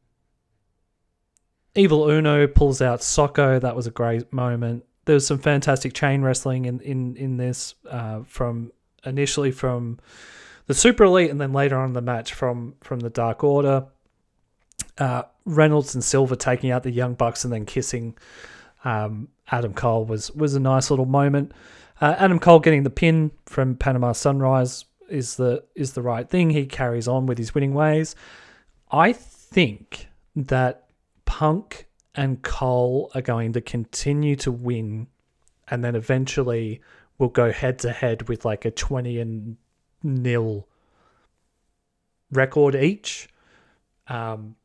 Evil 1.74 2.08
Uno 2.08 2.46
pulls 2.46 2.80
out 2.80 3.00
Socko. 3.00 3.60
That 3.60 3.76
was 3.76 3.86
a 3.86 3.90
great 3.90 4.32
moment. 4.32 4.84
There 5.04 5.14
was 5.14 5.26
some 5.26 5.38
fantastic 5.38 5.94
chain 5.94 6.22
wrestling 6.22 6.64
in 6.66 6.80
in 6.80 7.16
in 7.16 7.36
this 7.36 7.74
uh, 7.88 8.22
from 8.26 8.72
initially 9.04 9.52
from 9.52 9.98
the 10.68 10.74
Super 10.74 11.04
Elite, 11.04 11.30
and 11.30 11.40
then 11.40 11.52
later 11.52 11.76
on 11.76 11.88
in 11.88 11.92
the 11.94 12.00
match 12.00 12.32
from 12.32 12.74
from 12.80 13.00
the 13.00 13.10
Dark 13.10 13.42
Order. 13.42 13.86
Uh, 14.96 15.22
Reynolds 15.44 15.94
and 15.94 16.04
Silver 16.04 16.36
taking 16.36 16.70
out 16.70 16.82
the 16.82 16.90
Young 16.90 17.14
Bucks 17.14 17.44
and 17.44 17.52
then 17.52 17.64
kissing 17.64 18.16
um, 18.84 19.28
Adam 19.50 19.74
Cole 19.74 20.04
was 20.04 20.30
was 20.32 20.54
a 20.54 20.60
nice 20.60 20.90
little 20.90 21.06
moment. 21.06 21.52
Uh, 22.00 22.14
Adam 22.18 22.38
Cole 22.38 22.60
getting 22.60 22.84
the 22.84 22.90
pin 22.90 23.30
from 23.46 23.74
Panama 23.74 24.12
Sunrise 24.12 24.84
is 25.08 25.36
the 25.36 25.64
is 25.74 25.94
the 25.94 26.02
right 26.02 26.28
thing. 26.28 26.50
He 26.50 26.66
carries 26.66 27.08
on 27.08 27.26
with 27.26 27.38
his 27.38 27.54
winning 27.54 27.74
ways. 27.74 28.14
I 28.90 29.12
think 29.12 30.08
that 30.36 30.88
Punk 31.24 31.86
and 32.14 32.42
Cole 32.42 33.10
are 33.14 33.22
going 33.22 33.52
to 33.54 33.60
continue 33.60 34.36
to 34.36 34.52
win, 34.52 35.08
and 35.68 35.82
then 35.84 35.96
eventually 35.96 36.80
we'll 37.18 37.30
go 37.30 37.52
head 37.52 37.78
to 37.80 37.90
head 37.90 38.28
with 38.28 38.44
like 38.44 38.64
a 38.64 38.70
twenty 38.70 39.18
and 39.18 39.56
nil 40.02 40.66
record 42.30 42.74
each. 42.74 43.28
Um, 44.06 44.56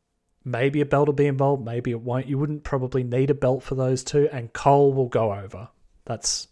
maybe 0.44 0.80
a 0.80 0.86
belt 0.86 1.08
will 1.08 1.14
be 1.14 1.26
involved, 1.26 1.64
maybe 1.64 1.90
it 1.90 2.00
won't. 2.00 2.26
You 2.26 2.38
wouldn't 2.38 2.64
probably 2.64 3.02
need 3.02 3.30
a 3.30 3.34
belt 3.34 3.62
for 3.62 3.74
those 3.74 4.04
two, 4.04 4.28
and 4.32 4.52
Cole 4.52 4.92
will 4.92 5.08
go 5.08 5.32
over. 5.32 5.68
That's 6.04 6.48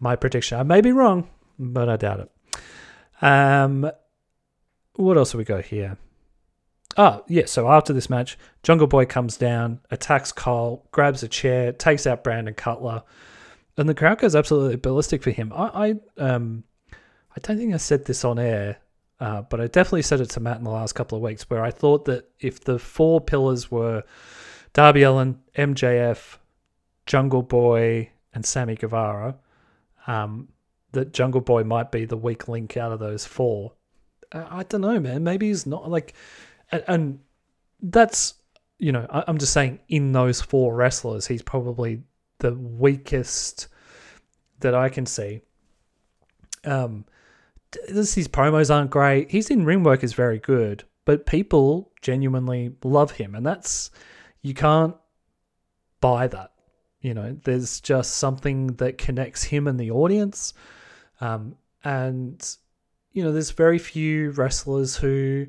my 0.00 0.16
prediction. 0.16 0.58
I 0.58 0.62
may 0.62 0.80
be 0.80 0.92
wrong, 0.92 1.28
but 1.58 1.88
I 1.88 1.96
doubt 1.96 2.20
it. 2.20 2.30
Um, 3.22 3.90
what 4.94 5.16
else 5.16 5.32
have 5.32 5.38
we 5.38 5.44
got 5.44 5.66
here? 5.66 5.96
Oh, 6.96 7.24
yeah. 7.26 7.46
So 7.46 7.68
after 7.68 7.92
this 7.92 8.10
match, 8.10 8.38
Jungle 8.62 8.86
Boy 8.86 9.06
comes 9.06 9.36
down, 9.36 9.80
attacks 9.90 10.30
Cole, 10.30 10.86
grabs 10.92 11.22
a 11.22 11.28
chair, 11.28 11.72
takes 11.72 12.06
out 12.06 12.22
Brandon 12.22 12.54
Cutler, 12.54 13.02
and 13.76 13.88
the 13.88 13.94
crowd 13.94 14.18
goes 14.18 14.36
absolutely 14.36 14.76
ballistic 14.76 15.22
for 15.22 15.30
him. 15.30 15.52
I, 15.52 15.94
I 16.18 16.22
um, 16.22 16.64
I 17.36 17.40
don't 17.40 17.58
think 17.58 17.74
I 17.74 17.78
said 17.78 18.04
this 18.04 18.24
on 18.24 18.38
air, 18.38 18.78
uh, 19.20 19.42
but 19.42 19.60
I 19.60 19.66
definitely 19.66 20.02
said 20.02 20.20
it 20.20 20.30
to 20.30 20.40
Matt 20.40 20.58
in 20.58 20.64
the 20.64 20.70
last 20.70 20.92
couple 20.94 21.16
of 21.16 21.22
weeks, 21.22 21.48
where 21.50 21.64
I 21.64 21.70
thought 21.70 22.04
that 22.06 22.30
if 22.40 22.60
the 22.60 22.78
four 22.78 23.20
pillars 23.20 23.70
were 23.70 24.04
Darby 24.72 25.02
Allin, 25.02 25.40
MJF, 25.56 26.38
Jungle 27.06 27.42
Boy, 27.42 28.10
and 28.32 28.44
Sammy 28.44 28.76
Guevara, 28.76 29.36
um, 30.06 30.48
that 30.92 31.12
Jungle 31.12 31.40
Boy 31.40 31.64
might 31.64 31.90
be 31.90 32.04
the 32.04 32.16
weak 32.16 32.48
link 32.48 32.76
out 32.76 32.92
of 32.92 33.00
those 33.00 33.24
four. 33.26 33.72
Uh, 34.32 34.46
I 34.48 34.62
don't 34.64 34.80
know, 34.80 35.00
man. 35.00 35.24
Maybe 35.24 35.48
he's 35.48 35.66
not 35.66 35.90
like, 35.90 36.14
and, 36.70 36.84
and 36.86 37.18
that's 37.80 38.34
you 38.78 38.92
know, 38.92 39.06
I, 39.10 39.24
I'm 39.26 39.38
just 39.38 39.52
saying 39.52 39.80
in 39.88 40.12
those 40.12 40.40
four 40.40 40.74
wrestlers, 40.74 41.26
he's 41.26 41.42
probably 41.42 42.02
the 42.38 42.54
weakest 42.54 43.68
that 44.60 44.74
I 44.74 44.88
can 44.88 45.06
see. 45.06 45.40
Um, 46.64 47.04
this, 47.88 48.14
his 48.14 48.28
promos 48.28 48.74
aren't 48.74 48.90
great. 48.90 49.30
His 49.30 49.50
in 49.50 49.64
ring 49.64 49.82
work 49.82 50.04
is 50.04 50.12
very 50.12 50.38
good, 50.38 50.84
but 51.04 51.26
people 51.26 51.92
genuinely 52.02 52.74
love 52.82 53.12
him, 53.12 53.34
and 53.34 53.44
that's 53.44 53.90
you 54.42 54.54
can't 54.54 54.96
buy 56.00 56.26
that. 56.28 56.52
You 57.00 57.14
know, 57.14 57.36
there's 57.44 57.80
just 57.80 58.16
something 58.16 58.68
that 58.74 58.98
connects 58.98 59.44
him 59.44 59.66
and 59.66 59.78
the 59.78 59.90
audience, 59.90 60.54
um, 61.20 61.56
and 61.82 62.56
you 63.12 63.22
know, 63.22 63.32
there's 63.32 63.52
very 63.52 63.78
few 63.78 64.30
wrestlers 64.32 64.96
who 64.96 65.46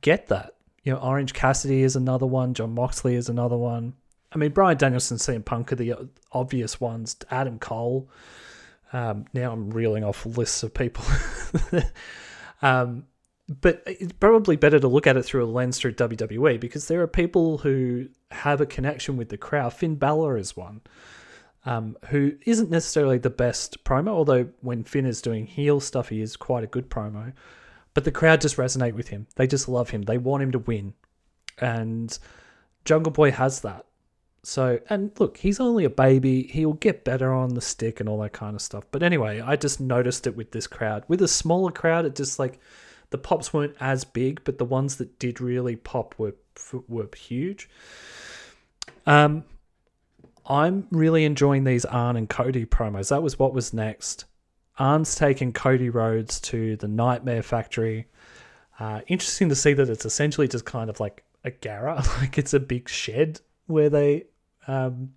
get 0.00 0.28
that. 0.28 0.54
You 0.82 0.92
know, 0.92 0.98
Orange 0.98 1.34
Cassidy 1.34 1.82
is 1.82 1.96
another 1.96 2.26
one. 2.26 2.54
Jon 2.54 2.74
Moxley 2.74 3.14
is 3.14 3.28
another 3.28 3.56
one. 3.56 3.92
I 4.32 4.38
mean, 4.38 4.50
Bryan 4.50 4.78
Danielson, 4.78 5.18
CM 5.18 5.44
Punk 5.44 5.72
are 5.72 5.76
the 5.76 5.94
obvious 6.32 6.80
ones. 6.80 7.16
Adam 7.30 7.58
Cole. 7.58 8.08
Um, 8.92 9.26
now 9.32 9.52
I'm 9.52 9.70
reeling 9.70 10.04
off 10.04 10.26
lists 10.26 10.62
of 10.62 10.74
people. 10.74 11.04
um, 12.62 13.04
but 13.60 13.82
it's 13.86 14.12
probably 14.14 14.56
better 14.56 14.78
to 14.78 14.88
look 14.88 15.06
at 15.06 15.16
it 15.16 15.22
through 15.22 15.44
a 15.44 15.46
lens 15.46 15.78
through 15.78 15.94
WWE 15.94 16.60
because 16.60 16.88
there 16.88 17.02
are 17.02 17.08
people 17.08 17.58
who 17.58 18.08
have 18.30 18.60
a 18.60 18.66
connection 18.66 19.16
with 19.16 19.28
the 19.28 19.36
crowd. 19.36 19.72
Finn 19.72 19.96
Balor 19.96 20.36
is 20.38 20.56
one. 20.56 20.80
Um, 21.64 21.96
who 22.08 22.32
isn't 22.44 22.70
necessarily 22.70 23.18
the 23.18 23.30
best 23.30 23.84
promo, 23.84 24.08
although 24.08 24.48
when 24.62 24.82
Finn 24.82 25.06
is 25.06 25.22
doing 25.22 25.46
heel 25.46 25.78
stuff, 25.78 26.08
he 26.08 26.20
is 26.20 26.36
quite 26.36 26.64
a 26.64 26.68
good 26.68 26.90
promo. 26.90 27.32
But 27.94 28.04
the 28.04 28.10
crowd 28.10 28.40
just 28.40 28.56
resonate 28.56 28.94
with 28.94 29.08
him. 29.08 29.28
They 29.36 29.46
just 29.46 29.68
love 29.68 29.90
him. 29.90 30.02
They 30.02 30.18
want 30.18 30.42
him 30.42 30.52
to 30.52 30.58
win. 30.58 30.94
And 31.58 32.18
Jungle 32.84 33.12
Boy 33.12 33.30
has 33.30 33.60
that. 33.60 33.86
So, 34.44 34.80
and 34.88 35.12
look, 35.20 35.36
he's 35.36 35.60
only 35.60 35.84
a 35.84 35.90
baby. 35.90 36.44
He'll 36.44 36.72
get 36.72 37.04
better 37.04 37.32
on 37.32 37.54
the 37.54 37.60
stick 37.60 38.00
and 38.00 38.08
all 38.08 38.20
that 38.22 38.32
kind 38.32 38.56
of 38.56 38.60
stuff. 38.60 38.84
But 38.90 39.02
anyway, 39.02 39.40
I 39.40 39.54
just 39.54 39.80
noticed 39.80 40.26
it 40.26 40.36
with 40.36 40.50
this 40.50 40.66
crowd. 40.66 41.04
With 41.06 41.22
a 41.22 41.28
smaller 41.28 41.70
crowd, 41.70 42.06
it 42.06 42.16
just 42.16 42.38
like 42.38 42.58
the 43.10 43.18
pops 43.18 43.52
weren't 43.52 43.76
as 43.78 44.04
big, 44.04 44.42
but 44.44 44.58
the 44.58 44.64
ones 44.64 44.96
that 44.96 45.18
did 45.18 45.40
really 45.40 45.76
pop 45.76 46.14
were 46.18 46.34
were 46.88 47.08
huge. 47.16 47.68
Um, 49.06 49.44
I'm 50.46 50.88
really 50.90 51.24
enjoying 51.24 51.64
these 51.64 51.84
Arn 51.84 52.16
and 52.16 52.28
Cody 52.28 52.66
promos. 52.66 53.10
That 53.10 53.22
was 53.22 53.38
what 53.38 53.54
was 53.54 53.72
next. 53.72 54.24
Arn's 54.78 55.14
taken 55.14 55.52
Cody 55.52 55.90
Rhodes 55.90 56.40
to 56.40 56.76
the 56.76 56.88
Nightmare 56.88 57.42
Factory. 57.42 58.06
Uh, 58.80 59.02
interesting 59.06 59.48
to 59.50 59.54
see 59.54 59.74
that 59.74 59.88
it's 59.88 60.04
essentially 60.04 60.48
just 60.48 60.64
kind 60.64 60.90
of 60.90 60.98
like 60.98 61.22
a 61.44 61.50
garage, 61.50 62.08
like 62.18 62.38
it's 62.38 62.54
a 62.54 62.60
big 62.60 62.88
shed 62.88 63.40
where 63.66 63.88
they 63.88 64.24
um, 64.66 65.14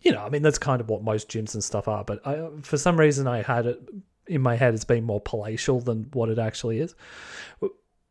you 0.00 0.12
know, 0.12 0.24
I 0.24 0.28
mean, 0.28 0.42
that's 0.42 0.58
kind 0.58 0.80
of 0.80 0.88
what 0.88 1.02
most 1.02 1.28
gyms 1.28 1.54
and 1.54 1.64
stuff 1.64 1.88
are. 1.88 2.04
But 2.04 2.26
I, 2.26 2.48
for 2.62 2.78
some 2.78 2.98
reason, 2.98 3.26
I 3.26 3.42
had 3.42 3.66
it 3.66 3.82
in 4.26 4.40
my 4.40 4.56
head 4.56 4.74
as 4.74 4.84
being 4.84 5.04
more 5.04 5.20
palatial 5.20 5.80
than 5.80 6.08
what 6.12 6.28
it 6.28 6.38
actually 6.38 6.80
is. 6.80 6.94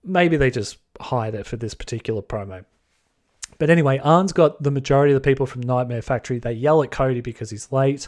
Maybe 0.04 0.38
they 0.38 0.52
just 0.52 0.78
hired 1.00 1.36
it 1.36 1.46
for 1.46 1.58
this 1.58 1.74
particular 1.74 2.22
promo. 2.22 2.66
But 3.58 3.70
anyway, 3.70 4.00
Arn's 4.00 4.34
got 4.34 4.62
the 4.62 4.72
majority 4.72 5.14
of 5.14 5.22
the 5.22 5.28
people 5.28 5.46
from 5.46 5.62
Nightmare 5.62 6.02
Factory. 6.02 6.40
They 6.40 6.54
yell 6.54 6.84
at 6.84 6.92
Cody 6.92 7.22
because 7.22 7.50
he's 7.50 7.72
late, 7.72 8.08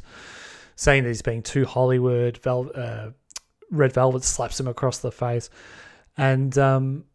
saying 0.75 1.03
that 1.03 1.09
he's 1.09 1.21
being 1.21 1.41
too 1.41 1.65
Hollywood. 1.65 2.37
Vel- 2.39 2.71
uh, 2.75 3.09
Red 3.71 3.93
Velvet 3.93 4.23
slaps 4.23 4.59
him 4.59 4.67
across 4.67 4.99
the 4.99 5.11
face. 5.11 5.49
And 6.17 6.57
um, 6.57 7.05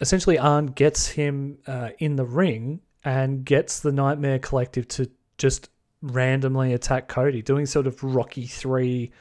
essentially, 0.00 0.38
Arn 0.38 0.66
gets 0.66 1.08
him 1.08 1.58
uh, 1.66 1.90
in 1.98 2.16
the 2.16 2.24
ring 2.24 2.80
and 3.06 3.44
gets 3.44 3.78
the 3.80 3.92
Nightmare 3.92 4.40
Collective 4.40 4.88
to 4.88 5.08
just 5.38 5.70
randomly 6.02 6.72
attack 6.72 7.06
Cody, 7.06 7.40
doing 7.40 7.64
sort 7.64 7.86
of 7.86 8.02
Rocky 8.02 8.46
3, 8.46 9.12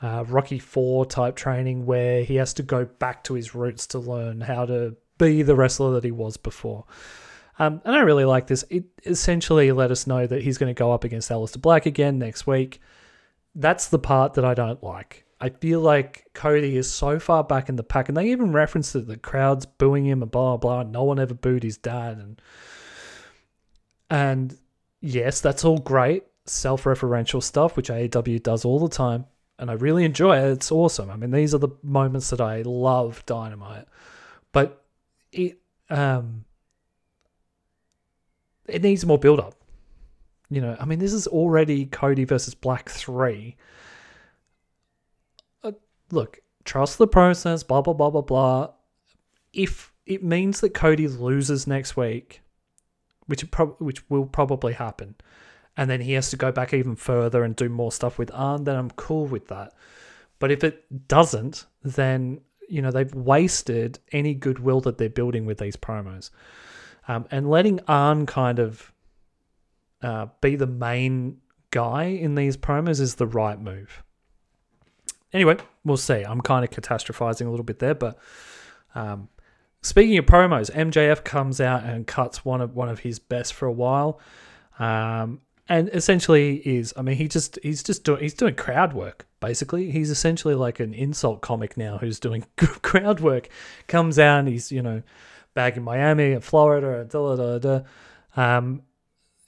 uh, 0.00 0.24
Rocky 0.28 0.60
4 0.60 1.06
type 1.06 1.34
training 1.34 1.86
where 1.86 2.22
he 2.22 2.36
has 2.36 2.54
to 2.54 2.62
go 2.62 2.84
back 2.84 3.24
to 3.24 3.34
his 3.34 3.52
roots 3.52 3.88
to 3.88 3.98
learn 3.98 4.40
how 4.40 4.64
to 4.64 4.96
be 5.18 5.42
the 5.42 5.56
wrestler 5.56 5.92
that 5.94 6.04
he 6.04 6.12
was 6.12 6.36
before. 6.36 6.84
Um, 7.58 7.82
and 7.84 7.96
I 7.96 8.00
really 8.00 8.24
like 8.24 8.46
this. 8.46 8.64
It 8.70 8.84
essentially 9.04 9.72
let 9.72 9.90
us 9.90 10.06
know 10.06 10.24
that 10.24 10.42
he's 10.42 10.56
going 10.56 10.72
to 10.72 10.78
go 10.78 10.92
up 10.92 11.02
against 11.02 11.28
Aleister 11.28 11.60
Black 11.60 11.84
again 11.84 12.20
next 12.20 12.46
week. 12.46 12.80
That's 13.56 13.88
the 13.88 13.98
part 13.98 14.34
that 14.34 14.44
I 14.44 14.54
don't 14.54 14.84
like. 14.84 15.24
I 15.40 15.48
feel 15.48 15.80
like 15.80 16.26
Cody 16.32 16.76
is 16.76 16.92
so 16.92 17.18
far 17.18 17.42
back 17.42 17.68
in 17.68 17.74
the 17.74 17.82
pack, 17.82 18.08
and 18.08 18.16
they 18.16 18.30
even 18.30 18.52
referenced 18.52 18.92
that 18.92 19.08
the 19.08 19.16
crowd's 19.16 19.66
booing 19.66 20.06
him 20.06 20.22
and 20.22 20.30
blah 20.30 20.56
blah. 20.56 20.84
No 20.84 21.02
one 21.02 21.18
ever 21.18 21.34
booed 21.34 21.64
his 21.64 21.76
dad, 21.76 22.18
and 22.18 22.40
and 24.10 24.56
yes, 25.00 25.40
that's 25.40 25.64
all 25.64 25.78
great 25.78 26.24
self-referential 26.44 27.42
stuff, 27.42 27.76
which 27.76 27.88
AEW 27.88 28.42
does 28.42 28.64
all 28.64 28.78
the 28.78 28.88
time, 28.88 29.26
and 29.58 29.70
I 29.70 29.74
really 29.74 30.04
enjoy 30.04 30.38
it. 30.38 30.50
It's 30.52 30.72
awesome. 30.72 31.10
I 31.10 31.16
mean, 31.16 31.30
these 31.30 31.54
are 31.54 31.58
the 31.58 31.70
moments 31.82 32.30
that 32.30 32.40
I 32.40 32.62
love 32.62 33.24
Dynamite, 33.26 33.86
but 34.52 34.84
it 35.32 35.58
um 35.90 36.44
it 38.66 38.82
needs 38.82 39.04
more 39.04 39.18
build 39.18 39.40
up. 39.40 39.54
You 40.48 40.60
know, 40.60 40.76
I 40.78 40.84
mean, 40.84 40.98
this 40.98 41.12
is 41.12 41.26
already 41.26 41.86
Cody 41.86 42.24
versus 42.24 42.54
Black 42.54 42.88
three. 42.88 43.56
Uh, 45.62 45.72
look, 46.10 46.40
trust 46.64 46.98
the 46.98 47.08
process. 47.08 47.62
Blah 47.62 47.82
blah 47.82 47.94
blah 47.94 48.10
blah 48.10 48.22
blah. 48.22 48.70
If 49.52 49.92
it 50.06 50.22
means 50.22 50.60
that 50.60 50.74
Cody 50.74 51.08
loses 51.08 51.66
next 51.66 51.96
week, 51.96 52.42
which 53.26 53.50
pro- 53.50 53.76
which 53.78 54.08
will 54.10 54.26
probably 54.26 54.72
happen, 54.72 55.14
and 55.76 55.90
then 55.90 56.00
he 56.00 56.12
has 56.12 56.30
to 56.30 56.36
go 56.36 56.52
back 56.52 56.72
even 56.72 56.96
further 56.96 57.44
and 57.44 57.54
do 57.54 57.68
more 57.68 57.92
stuff 57.92 58.18
with 58.18 58.30
Arn, 58.32 58.64
then 58.64 58.76
I'm 58.76 58.90
cool 58.90 59.26
with 59.26 59.48
that. 59.48 59.72
But 60.38 60.50
if 60.50 60.64
it 60.64 61.08
doesn't, 61.08 61.66
then 61.82 62.40
you 62.68 62.82
know 62.82 62.90
they've 62.90 63.14
wasted 63.14 63.98
any 64.12 64.34
goodwill 64.34 64.80
that 64.82 64.98
they're 64.98 65.08
building 65.08 65.46
with 65.46 65.58
these 65.58 65.76
promos, 65.76 66.30
um, 67.08 67.26
and 67.30 67.48
letting 67.48 67.80
Arn 67.88 68.26
kind 68.26 68.58
of 68.58 68.92
uh, 70.02 70.26
be 70.40 70.56
the 70.56 70.66
main 70.66 71.38
guy 71.70 72.04
in 72.04 72.34
these 72.34 72.56
promos 72.56 73.00
is 73.00 73.16
the 73.16 73.26
right 73.26 73.60
move. 73.60 74.02
Anyway, 75.32 75.56
we'll 75.84 75.96
see. 75.96 76.22
I'm 76.22 76.40
kind 76.40 76.64
of 76.64 76.70
catastrophizing 76.70 77.46
a 77.46 77.50
little 77.50 77.64
bit 77.64 77.78
there, 77.78 77.94
but 77.94 78.18
um, 78.94 79.28
speaking 79.86 80.18
of 80.18 80.26
promos, 80.26 80.70
MJF 80.72 81.24
comes 81.24 81.60
out 81.60 81.84
and 81.84 82.06
cuts 82.06 82.44
one 82.44 82.60
of 82.60 82.74
one 82.74 82.88
of 82.88 83.00
his 83.00 83.18
best 83.18 83.54
for 83.54 83.66
a 83.66 83.72
while, 83.72 84.20
um, 84.78 85.40
and 85.68 85.88
essentially 85.92 86.56
is 86.56 86.92
I 86.96 87.02
mean 87.02 87.16
he 87.16 87.28
just 87.28 87.58
he's 87.62 87.82
just 87.82 88.04
doing 88.04 88.20
he's 88.20 88.34
doing 88.34 88.54
crowd 88.54 88.92
work 88.92 89.26
basically. 89.40 89.90
He's 89.90 90.10
essentially 90.10 90.54
like 90.54 90.80
an 90.80 90.94
insult 90.94 91.40
comic 91.40 91.76
now 91.76 91.98
who's 91.98 92.18
doing 92.18 92.44
crowd 92.56 93.20
work. 93.20 93.48
Comes 93.86 94.18
out 94.18 94.40
and 94.40 94.48
he's 94.48 94.72
you 94.72 94.82
know 94.82 95.02
back 95.54 95.76
in 95.76 95.82
Miami 95.82 96.32
and 96.32 96.44
Florida 96.44 97.00
and 97.00 97.10
da 97.10 97.36
da 97.36 97.58
da. 97.58 97.80
Um, 98.36 98.82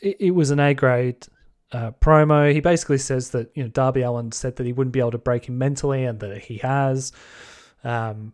it, 0.00 0.16
it 0.20 0.30
was 0.30 0.50
an 0.50 0.60
A 0.60 0.74
grade 0.74 1.26
uh, 1.72 1.90
promo. 2.00 2.52
He 2.52 2.60
basically 2.60 2.98
says 2.98 3.30
that 3.30 3.50
you 3.54 3.62
know 3.62 3.68
Darby 3.68 4.02
Allin 4.02 4.32
said 4.32 4.56
that 4.56 4.66
he 4.66 4.72
wouldn't 4.72 4.92
be 4.92 5.00
able 5.00 5.10
to 5.12 5.18
break 5.18 5.48
him 5.48 5.58
mentally, 5.58 6.04
and 6.04 6.20
that 6.20 6.38
he 6.38 6.58
has. 6.58 7.12
Um, 7.84 8.32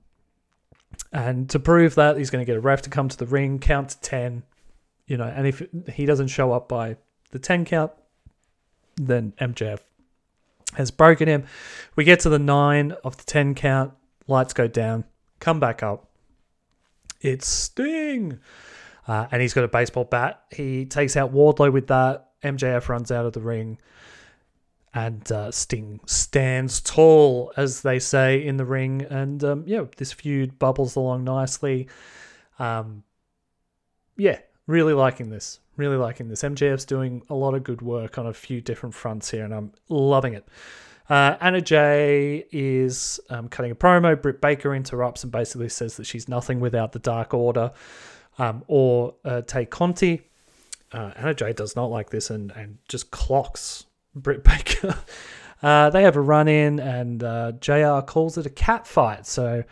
and 1.15 1.49
to 1.51 1.61
prove 1.61 1.95
that, 1.95 2.19
he's 2.19 2.29
going 2.29 2.45
to 2.45 2.47
get 2.47 2.57
a 2.57 2.61
ref 2.61 2.83
to 2.83 2.91
come 2.91 3.09
to 3.09 3.17
the 3.17 3.27
ring, 3.27 3.61
count 3.61 3.91
to 3.91 4.01
ten. 4.01 4.43
You 5.07 5.17
know, 5.17 5.25
and 5.25 5.47
if 5.47 5.63
he 5.93 6.07
doesn't 6.07 6.29
show 6.29 6.53
up 6.53 6.69
by 6.69 6.97
the 7.31 7.39
ten 7.39 7.65
count, 7.65 7.93
then 8.97 9.33
MJF 9.41 9.79
has 10.75 10.91
broken 10.91 11.29
him. 11.29 11.45
We 11.95 12.03
get 12.05 12.21
to 12.21 12.29
the 12.29 12.39
nine 12.39 12.93
of 13.05 13.17
the 13.17 13.25
ten 13.25 13.55
count. 13.55 13.93
Lights 14.27 14.53
go 14.53 14.67
down. 14.67 15.05
Come 15.39 15.61
back 15.61 15.83
up. 15.83 16.09
It's 17.21 17.47
Sting. 17.47 18.41
Uh, 19.07 19.27
and 19.31 19.41
he's 19.41 19.55
got 19.55 19.65
a 19.65 19.69
baseball 19.69 20.05
bat. 20.05 20.43
He 20.51 20.85
takes 20.85 21.17
out 21.17 21.33
Wardlow 21.33 21.73
with 21.73 21.87
that. 21.89 22.31
MJF 22.43 22.89
runs 22.89 23.13
out 23.13 23.25
of 23.25 23.35
the 23.35 23.41
ring. 23.41 23.79
And 24.95 25.31
uh, 25.33 25.51
Sting 25.51 26.01
stands 26.07 26.81
tall, 26.81 27.53
as 27.57 27.83
they 27.83 27.99
say 27.99 28.45
in 28.45 28.57
the 28.57 28.65
ring. 28.65 29.03
And 29.11 29.43
um, 29.43 29.65
yeah, 29.67 29.85
this 29.97 30.13
feud 30.13 30.59
bubbles 30.59 30.95
along 30.95 31.25
nicely. 31.25 31.89
Um, 32.61 33.03
yeah, 34.17 34.39
really 34.67 34.93
liking 34.93 35.31
this. 35.31 35.59
Really 35.77 35.97
liking 35.97 36.29
this. 36.29 36.43
MJF's 36.43 36.85
doing 36.85 37.23
a 37.29 37.35
lot 37.35 37.55
of 37.55 37.65
good 37.65 37.83
work 37.83 38.19
on 38.19 38.29
a 38.29 38.33
few 38.33 38.61
different 38.61 38.95
fronts 38.95 39.31
here, 39.33 39.45
and 39.45 39.53
I'm 39.53 39.73
loving 39.89 40.35
it. 40.35 40.47
Uh, 41.09 41.37
Anna 41.41 41.61
Jay 41.61 42.47
is 42.51 43.21
um, 43.29 43.49
cutting 43.49 43.73
a 43.73 43.75
promo. 43.75 44.21
Britt 44.21 44.41
Baker 44.41 44.75
interrupts 44.75 45.23
and 45.23 45.33
basically 45.33 45.69
says 45.69 45.97
that 45.97 46.07
she's 46.07 46.29
nothing 46.29 46.61
without 46.61 46.93
the 46.93 46.99
Dark 46.99 47.35
Order 47.35 47.73
um, 48.39 48.65
or 48.69 49.15
uh, 49.25 49.43
Tay 49.43 49.67
Conti. 49.67 50.23
Uh, 50.93 51.11
Anna 51.17 51.35
Jay 51.35 51.53
does 51.53 51.77
not 51.77 51.91
like 51.91 52.11
this 52.11 52.31
and, 52.31 52.53
and 52.53 52.79
just 52.89 53.11
clocks 53.11 53.87
Britt 54.15 54.45
Baker. 54.45 54.97
uh, 55.63 55.91
they 55.91 56.03
have 56.03 56.17
a 56.17 56.21
run 56.21 56.49
in, 56.49 56.79
and 56.81 57.23
uh, 57.23 57.53
JR 57.53 58.01
calls 58.01 58.39
it 58.39 58.47
a 58.47 58.51
cat 58.51 58.87
fight. 58.87 59.27
So 59.27 59.65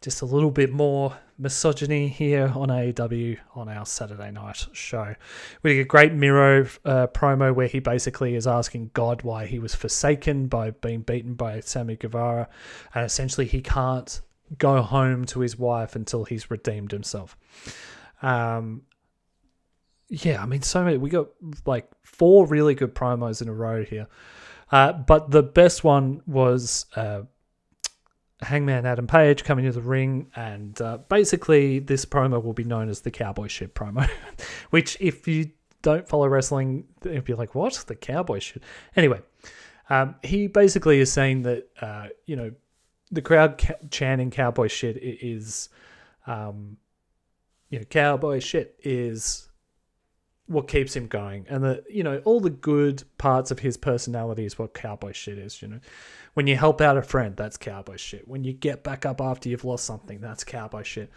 just 0.00 0.20
a 0.20 0.26
little 0.26 0.50
bit 0.50 0.72
more 0.72 1.16
misogyny 1.38 2.08
here 2.08 2.52
on 2.54 2.68
AEW 2.68 3.38
on 3.54 3.68
our 3.68 3.86
Saturday 3.86 4.30
night 4.30 4.66
show. 4.72 5.14
We 5.62 5.74
get 5.74 5.80
a 5.80 5.84
great 5.84 6.12
Miro 6.12 6.66
uh, 6.84 7.06
promo 7.08 7.54
where 7.54 7.66
he 7.66 7.78
basically 7.80 8.34
is 8.34 8.46
asking 8.46 8.90
God 8.94 9.22
why 9.22 9.46
he 9.46 9.58
was 9.58 9.74
forsaken 9.74 10.46
by 10.46 10.70
being 10.70 11.00
beaten 11.00 11.34
by 11.34 11.60
Sammy 11.60 11.96
Guevara, 11.96 12.48
and 12.94 13.04
essentially 13.04 13.46
he 13.46 13.60
can't 13.60 14.20
go 14.58 14.82
home 14.82 15.24
to 15.26 15.40
his 15.40 15.58
wife 15.58 15.96
until 15.96 16.24
he's 16.24 16.50
redeemed 16.50 16.92
himself. 16.92 17.36
Um, 18.22 18.82
yeah, 20.12 20.42
I 20.42 20.46
mean, 20.46 20.60
so 20.60 20.84
many. 20.84 20.98
We 20.98 21.08
got 21.08 21.28
like 21.64 21.88
four 22.02 22.46
really 22.46 22.74
good 22.74 22.94
promos 22.94 23.40
in 23.40 23.48
a 23.48 23.54
row 23.54 23.82
here. 23.82 24.08
Uh, 24.70 24.92
but 24.92 25.30
the 25.30 25.42
best 25.42 25.84
one 25.84 26.20
was 26.26 26.84
uh, 26.96 27.22
Hangman 28.42 28.84
Adam 28.84 29.06
Page 29.06 29.42
coming 29.42 29.64
to 29.64 29.72
the 29.72 29.80
ring, 29.80 30.30
and 30.36 30.78
uh, 30.82 30.98
basically 31.08 31.78
this 31.78 32.04
promo 32.04 32.44
will 32.44 32.52
be 32.52 32.64
known 32.64 32.90
as 32.90 33.00
the 33.00 33.10
Cowboy 33.10 33.46
Shit 33.46 33.74
promo, 33.74 34.06
which 34.70 34.98
if 35.00 35.26
you 35.26 35.50
don't 35.80 36.06
follow 36.06 36.28
wrestling, 36.28 36.84
it'd 37.00 37.24
be 37.24 37.32
like, 37.32 37.54
what? 37.54 37.72
The 37.86 37.94
Cowboy 37.94 38.40
Shit? 38.40 38.62
Anyway, 38.96 39.22
um, 39.88 40.16
he 40.22 40.46
basically 40.46 41.00
is 41.00 41.10
saying 41.10 41.42
that, 41.44 41.68
uh, 41.80 42.08
you 42.26 42.36
know, 42.36 42.52
the 43.10 43.22
crowd 43.22 43.56
ca- 43.56 43.74
chanting 43.90 44.30
Cowboy 44.30 44.68
Shit 44.68 44.98
is, 45.00 45.70
um, 46.26 46.76
you 47.70 47.78
know, 47.78 47.84
Cowboy 47.86 48.40
Shit 48.40 48.78
is 48.84 49.48
what 50.52 50.68
keeps 50.68 50.94
him 50.94 51.06
going. 51.06 51.46
And 51.48 51.64
the 51.64 51.84
you 51.88 52.02
know 52.02 52.20
all 52.24 52.40
the 52.40 52.50
good 52.50 53.04
parts 53.18 53.50
of 53.50 53.58
his 53.58 53.76
personality 53.76 54.44
is 54.44 54.58
what 54.58 54.74
cowboy 54.74 55.12
shit 55.12 55.38
is 55.38 55.62
you 55.62 55.68
know. 55.68 55.80
When 56.34 56.46
you 56.46 56.56
help 56.56 56.80
out 56.80 56.96
a 56.96 57.02
friend 57.02 57.36
that's 57.36 57.56
cowboy 57.56 57.96
shit. 57.96 58.26
When 58.28 58.44
you 58.44 58.52
get 58.52 58.82
back 58.82 59.04
up 59.04 59.20
after 59.20 59.48
you've 59.48 59.64
lost 59.64 59.84
something 59.84 60.20
that's 60.20 60.44
cowboy 60.44 60.82
shit. 60.82 61.10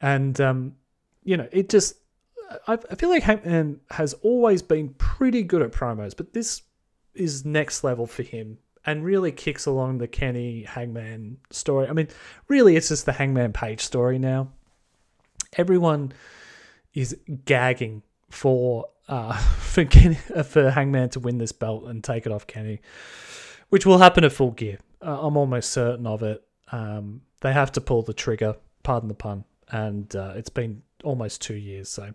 And 0.00 0.40
um 0.40 0.76
you 1.24 1.36
know 1.36 1.48
it 1.52 1.68
just 1.68 1.96
i, 2.66 2.74
I 2.90 2.94
feel 2.96 3.08
like 3.08 3.22
Hangman 3.22 3.80
has 3.90 4.14
always 4.14 4.62
been 4.62 4.90
pretty 4.94 5.42
good 5.42 5.62
at 5.62 5.72
promos 5.72 6.16
but 6.16 6.32
this 6.32 6.62
is 7.14 7.44
next 7.44 7.84
level 7.84 8.06
for 8.06 8.22
him 8.22 8.58
and 8.84 9.04
really 9.04 9.30
kicks 9.30 9.66
along 9.66 9.98
the 9.98 10.08
kenny 10.08 10.62
hangman 10.64 11.38
story. 11.50 11.88
I 11.88 11.92
mean 11.92 12.08
really 12.48 12.76
it's 12.76 12.88
just 12.88 13.06
the 13.06 13.12
hangman 13.12 13.52
page 13.52 13.80
story 13.80 14.18
now. 14.18 14.48
Everyone 15.56 16.12
is 16.94 17.16
gagging 17.44 18.02
for 18.32 18.86
uh, 19.08 19.36
for 19.58 19.84
Kenny, 19.84 20.14
for 20.14 20.70
Hangman 20.70 21.10
to 21.10 21.20
win 21.20 21.38
this 21.38 21.52
belt 21.52 21.84
and 21.84 22.02
take 22.02 22.26
it 22.26 22.32
off 22.32 22.46
Kenny, 22.46 22.80
which 23.68 23.86
will 23.86 23.98
happen 23.98 24.24
at 24.24 24.32
Full 24.32 24.52
Gear. 24.52 24.78
Uh, 25.00 25.26
I'm 25.26 25.36
almost 25.36 25.70
certain 25.70 26.06
of 26.06 26.22
it. 26.22 26.42
Um, 26.70 27.22
they 27.40 27.52
have 27.52 27.72
to 27.72 27.80
pull 27.80 28.02
the 28.02 28.14
trigger. 28.14 28.56
Pardon 28.82 29.08
the 29.08 29.14
pun. 29.14 29.44
And 29.68 30.14
uh, 30.14 30.34
it's 30.36 30.50
been 30.50 30.82
almost 31.02 31.42
two 31.42 31.54
years. 31.54 31.88
So, 31.88 32.12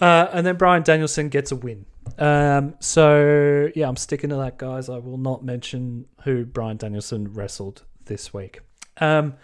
uh, 0.00 0.28
and 0.32 0.46
then 0.46 0.56
Bryan 0.56 0.82
Danielson 0.82 1.28
gets 1.28 1.52
a 1.52 1.56
win. 1.56 1.86
Um, 2.18 2.74
so 2.80 3.70
yeah, 3.74 3.88
I'm 3.88 3.96
sticking 3.96 4.30
to 4.30 4.36
that, 4.36 4.58
guys. 4.58 4.88
I 4.88 4.98
will 4.98 5.18
not 5.18 5.44
mention 5.44 6.06
who 6.24 6.44
Bryan 6.44 6.76
Danielson 6.76 7.32
wrestled 7.32 7.84
this 8.04 8.34
week. 8.34 8.60
Um, 8.98 9.34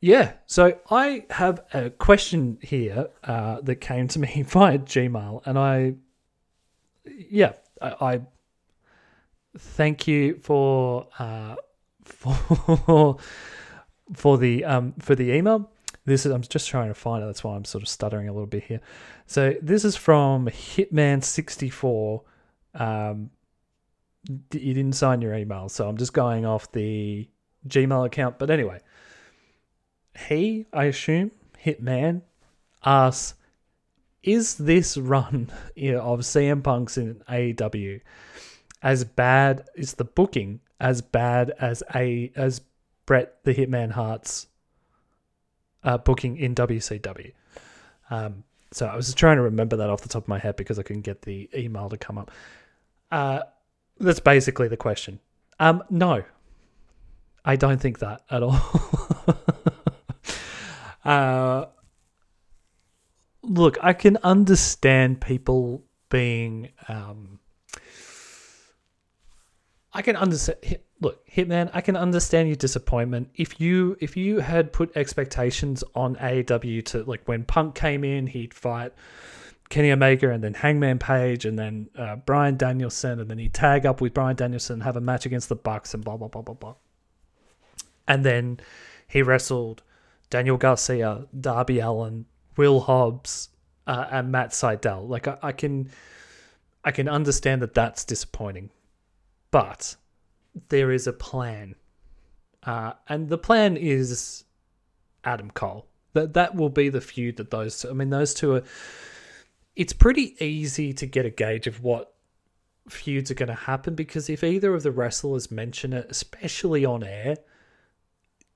yeah, 0.00 0.34
so 0.46 0.78
I 0.90 1.24
have 1.30 1.60
a 1.74 1.90
question 1.90 2.58
here 2.62 3.08
uh, 3.24 3.60
that 3.62 3.76
came 3.76 4.08
to 4.08 4.18
me 4.18 4.42
via 4.46 4.78
Gmail, 4.78 5.42
and 5.44 5.58
I, 5.58 5.94
yeah, 7.04 7.52
I, 7.82 8.14
I 8.14 8.20
thank 9.56 10.06
you 10.06 10.38
for 10.42 11.08
uh, 11.18 11.56
for 12.04 13.18
for 14.14 14.38
the 14.38 14.64
um 14.64 14.94
for 15.00 15.14
the 15.14 15.32
email. 15.32 15.70
This 16.04 16.24
is 16.24 16.32
I'm 16.32 16.42
just 16.42 16.68
trying 16.68 16.88
to 16.88 16.94
find 16.94 17.22
it. 17.22 17.26
That's 17.26 17.44
why 17.44 17.56
I'm 17.56 17.64
sort 17.64 17.82
of 17.82 17.88
stuttering 17.88 18.28
a 18.28 18.32
little 18.32 18.46
bit 18.46 18.64
here. 18.64 18.80
So 19.26 19.54
this 19.60 19.84
is 19.84 19.96
from 19.96 20.46
Hitman64. 20.46 22.20
Um, 22.74 23.30
you 24.28 24.74
didn't 24.74 24.92
sign 24.92 25.20
your 25.20 25.34
email, 25.34 25.68
so 25.68 25.88
I'm 25.88 25.96
just 25.96 26.12
going 26.12 26.46
off 26.46 26.70
the 26.72 27.28
Gmail 27.66 28.06
account. 28.06 28.38
But 28.38 28.50
anyway, 28.50 28.80
he, 30.26 30.66
I 30.72 30.84
assume, 30.84 31.30
Hitman, 31.64 32.22
asks, 32.84 33.34
"Is 34.22 34.56
this 34.56 34.96
run 34.96 35.50
of 35.76 36.20
CM 36.20 36.62
Punk's 36.62 36.98
in 36.98 37.22
AEW 37.28 38.00
as 38.82 39.04
bad? 39.04 39.68
Is 39.74 39.94
the 39.94 40.04
booking 40.04 40.60
as 40.80 41.00
bad 41.02 41.50
as 41.60 41.82
a 41.94 42.32
as 42.36 42.60
Bret 43.06 43.42
the 43.44 43.54
Hitman 43.54 43.92
Hart's 43.92 44.46
uh, 45.84 45.98
booking 45.98 46.36
in 46.36 46.54
WCW?" 46.54 47.32
Um, 48.10 48.44
so 48.72 48.86
I 48.86 48.96
was 48.96 49.12
trying 49.14 49.36
to 49.36 49.42
remember 49.42 49.76
that 49.76 49.90
off 49.90 50.02
the 50.02 50.08
top 50.08 50.24
of 50.24 50.28
my 50.28 50.38
head 50.38 50.56
because 50.56 50.78
I 50.78 50.82
couldn't 50.82 51.02
get 51.02 51.22
the 51.22 51.48
email 51.54 51.88
to 51.88 51.96
come 51.96 52.18
up. 52.18 52.30
Uh, 53.10 53.40
that's 53.98 54.20
basically 54.20 54.68
the 54.68 54.76
question. 54.76 55.20
Um, 55.58 55.82
no, 55.90 56.22
I 57.44 57.56
don't 57.56 57.80
think 57.80 58.00
that 58.00 58.22
at 58.30 58.42
all. 58.42 58.60
Uh, 61.08 61.64
look, 63.42 63.78
I 63.80 63.94
can 63.94 64.18
understand 64.22 65.22
people 65.22 65.82
being. 66.10 66.68
Um, 66.86 67.40
I 69.94 70.02
can 70.02 70.16
understand. 70.16 70.58
Look, 71.00 71.26
Hitman, 71.26 71.70
I 71.72 71.80
can 71.80 71.96
understand 71.96 72.48
your 72.48 72.56
disappointment. 72.56 73.30
If 73.34 73.58
you 73.58 73.96
if 74.00 74.18
you 74.18 74.40
had 74.40 74.70
put 74.70 74.94
expectations 74.98 75.82
on 75.94 76.16
AEW 76.16 76.84
to 76.86 77.04
like 77.04 77.22
when 77.24 77.42
Punk 77.44 77.74
came 77.74 78.04
in, 78.04 78.26
he'd 78.26 78.52
fight 78.52 78.92
Kenny 79.70 79.90
Omega 79.90 80.30
and 80.30 80.44
then 80.44 80.52
Hangman 80.52 80.98
Page 80.98 81.46
and 81.46 81.58
then 81.58 81.88
uh, 81.96 82.16
Bryan 82.16 82.58
Danielson 82.58 83.18
and 83.18 83.30
then 83.30 83.38
he'd 83.38 83.54
tag 83.54 83.86
up 83.86 84.02
with 84.02 84.12
Bryan 84.12 84.36
Danielson 84.36 84.82
have 84.82 84.96
a 84.96 85.00
match 85.00 85.24
against 85.24 85.48
the 85.48 85.56
Bucks 85.56 85.94
and 85.94 86.04
blah 86.04 86.18
blah 86.18 86.28
blah 86.28 86.42
blah 86.42 86.54
blah. 86.54 86.74
And 88.06 88.26
then 88.26 88.60
he 89.08 89.22
wrestled 89.22 89.82
Daniel 90.30 90.56
Garcia, 90.56 91.26
Darby 91.38 91.78
Allin, 91.80 92.26
Will 92.56 92.80
Hobbs, 92.80 93.48
uh, 93.86 94.06
and 94.10 94.30
Matt 94.30 94.50
Sydal. 94.50 95.08
Like 95.08 95.26
I, 95.26 95.38
I 95.42 95.52
can, 95.52 95.90
I 96.84 96.90
can 96.90 97.08
understand 97.08 97.62
that 97.62 97.74
that's 97.74 98.04
disappointing, 98.04 98.70
but 99.50 99.96
there 100.68 100.90
is 100.90 101.06
a 101.06 101.12
plan, 101.12 101.74
uh, 102.64 102.92
and 103.08 103.28
the 103.28 103.38
plan 103.38 103.76
is 103.76 104.44
Adam 105.24 105.50
Cole. 105.50 105.86
That 106.14 106.34
that 106.34 106.54
will 106.54 106.70
be 106.70 106.88
the 106.88 107.00
feud 107.00 107.36
that 107.36 107.50
those. 107.50 107.84
I 107.84 107.92
mean, 107.92 108.10
those 108.10 108.34
two 108.34 108.54
are. 108.54 108.62
It's 109.76 109.92
pretty 109.92 110.34
easy 110.44 110.92
to 110.94 111.06
get 111.06 111.24
a 111.24 111.30
gauge 111.30 111.68
of 111.68 111.84
what 111.84 112.12
feuds 112.88 113.30
are 113.30 113.34
going 113.34 113.48
to 113.48 113.54
happen 113.54 113.94
because 113.94 114.28
if 114.28 114.42
either 114.42 114.74
of 114.74 114.82
the 114.82 114.90
wrestlers 114.90 115.50
mention 115.50 115.92
it, 115.92 116.06
especially 116.10 116.84
on 116.84 117.04
air, 117.04 117.36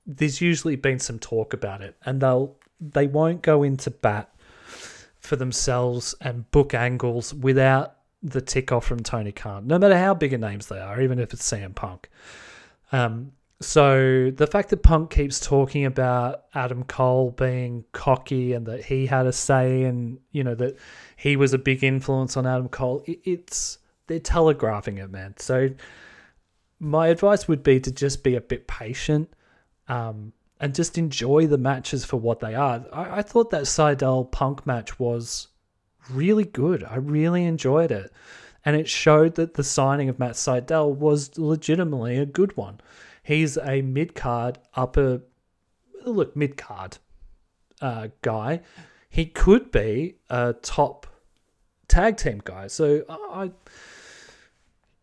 there's 0.05 0.41
usually 0.41 0.75
been 0.75 0.99
some 0.99 1.19
talk 1.19 1.53
about 1.53 1.81
it, 1.81 1.95
and 2.05 2.21
they'll 2.21 2.55
they 2.79 3.07
won't 3.07 3.41
go 3.41 3.63
into 3.63 3.89
bat 3.89 4.29
for 5.19 5.35
themselves 5.35 6.13
and 6.19 6.49
book 6.51 6.73
angles 6.73 7.33
without 7.33 7.95
the 8.21 8.41
tick 8.41 8.71
off 8.71 8.85
from 8.85 9.01
Tony 9.01 9.31
Khan, 9.31 9.67
no 9.67 9.77
matter 9.77 9.97
how 9.97 10.13
big 10.13 10.33
a 10.33 10.37
names 10.37 10.67
they 10.67 10.79
are, 10.79 11.01
even 11.01 11.19
if 11.19 11.33
it's 11.33 11.49
CM 11.49 11.73
Punk. 11.75 12.09
Um, 12.91 13.31
so 13.61 14.31
the 14.31 14.47
fact 14.47 14.69
that 14.69 14.83
Punk 14.83 15.09
keeps 15.09 15.39
talking 15.39 15.85
about 15.85 16.45
Adam 16.53 16.83
Cole 16.83 17.31
being 17.31 17.85
cocky 17.93 18.53
and 18.53 18.65
that 18.65 18.83
he 18.83 19.05
had 19.05 19.25
a 19.25 19.31
say 19.31 19.83
and 19.83 20.19
you 20.31 20.43
know 20.43 20.55
that 20.55 20.77
he 21.15 21.35
was 21.35 21.53
a 21.53 21.57
big 21.57 21.83
influence 21.83 22.35
on 22.35 22.45
Adam 22.45 22.67
Cole, 22.67 23.03
it, 23.05 23.19
it's 23.23 23.79
they're 24.07 24.19
telegraphing 24.19 24.97
it, 24.97 25.09
man. 25.09 25.35
So 25.37 25.69
my 26.79 27.07
advice 27.07 27.47
would 27.47 27.63
be 27.63 27.79
to 27.79 27.91
just 27.91 28.23
be 28.23 28.35
a 28.35 28.41
bit 28.41 28.67
patient 28.67 29.29
um, 29.87 30.33
and 30.59 30.73
just 30.73 30.97
enjoy 30.97 31.47
the 31.47 31.57
matches 31.57 32.05
for 32.05 32.17
what 32.17 32.39
they 32.39 32.55
are. 32.55 32.85
I, 32.93 33.19
I 33.19 33.21
thought 33.21 33.49
that 33.51 33.63
Sydal 33.63 34.31
Punk 34.31 34.65
match 34.65 34.99
was 34.99 35.47
really 36.09 36.45
good. 36.45 36.83
I 36.83 36.95
really 36.95 37.45
enjoyed 37.45 37.91
it. 37.91 38.11
And 38.65 38.75
it 38.75 38.87
showed 38.87 39.35
that 39.35 39.55
the 39.55 39.63
signing 39.63 40.07
of 40.07 40.19
Matt 40.19 40.33
Sydal 40.33 40.95
was 40.95 41.37
legitimately 41.37 42.17
a 42.17 42.25
good 42.25 42.55
one. 42.55 42.79
He's 43.21 43.57
a 43.57 43.81
mid 43.81 44.15
card, 44.15 44.59
upper, 44.73 45.21
look, 46.05 46.35
mid 46.35 46.55
card 46.55 46.97
uh, 47.81 48.07
guy. 48.21 48.61
He 49.09 49.25
could 49.25 49.71
be 49.71 50.15
a 50.29 50.53
top 50.53 51.07
tag 51.87 52.17
team 52.17 52.41
guy. 52.43 52.67
So 52.67 53.03
I, 53.09 53.51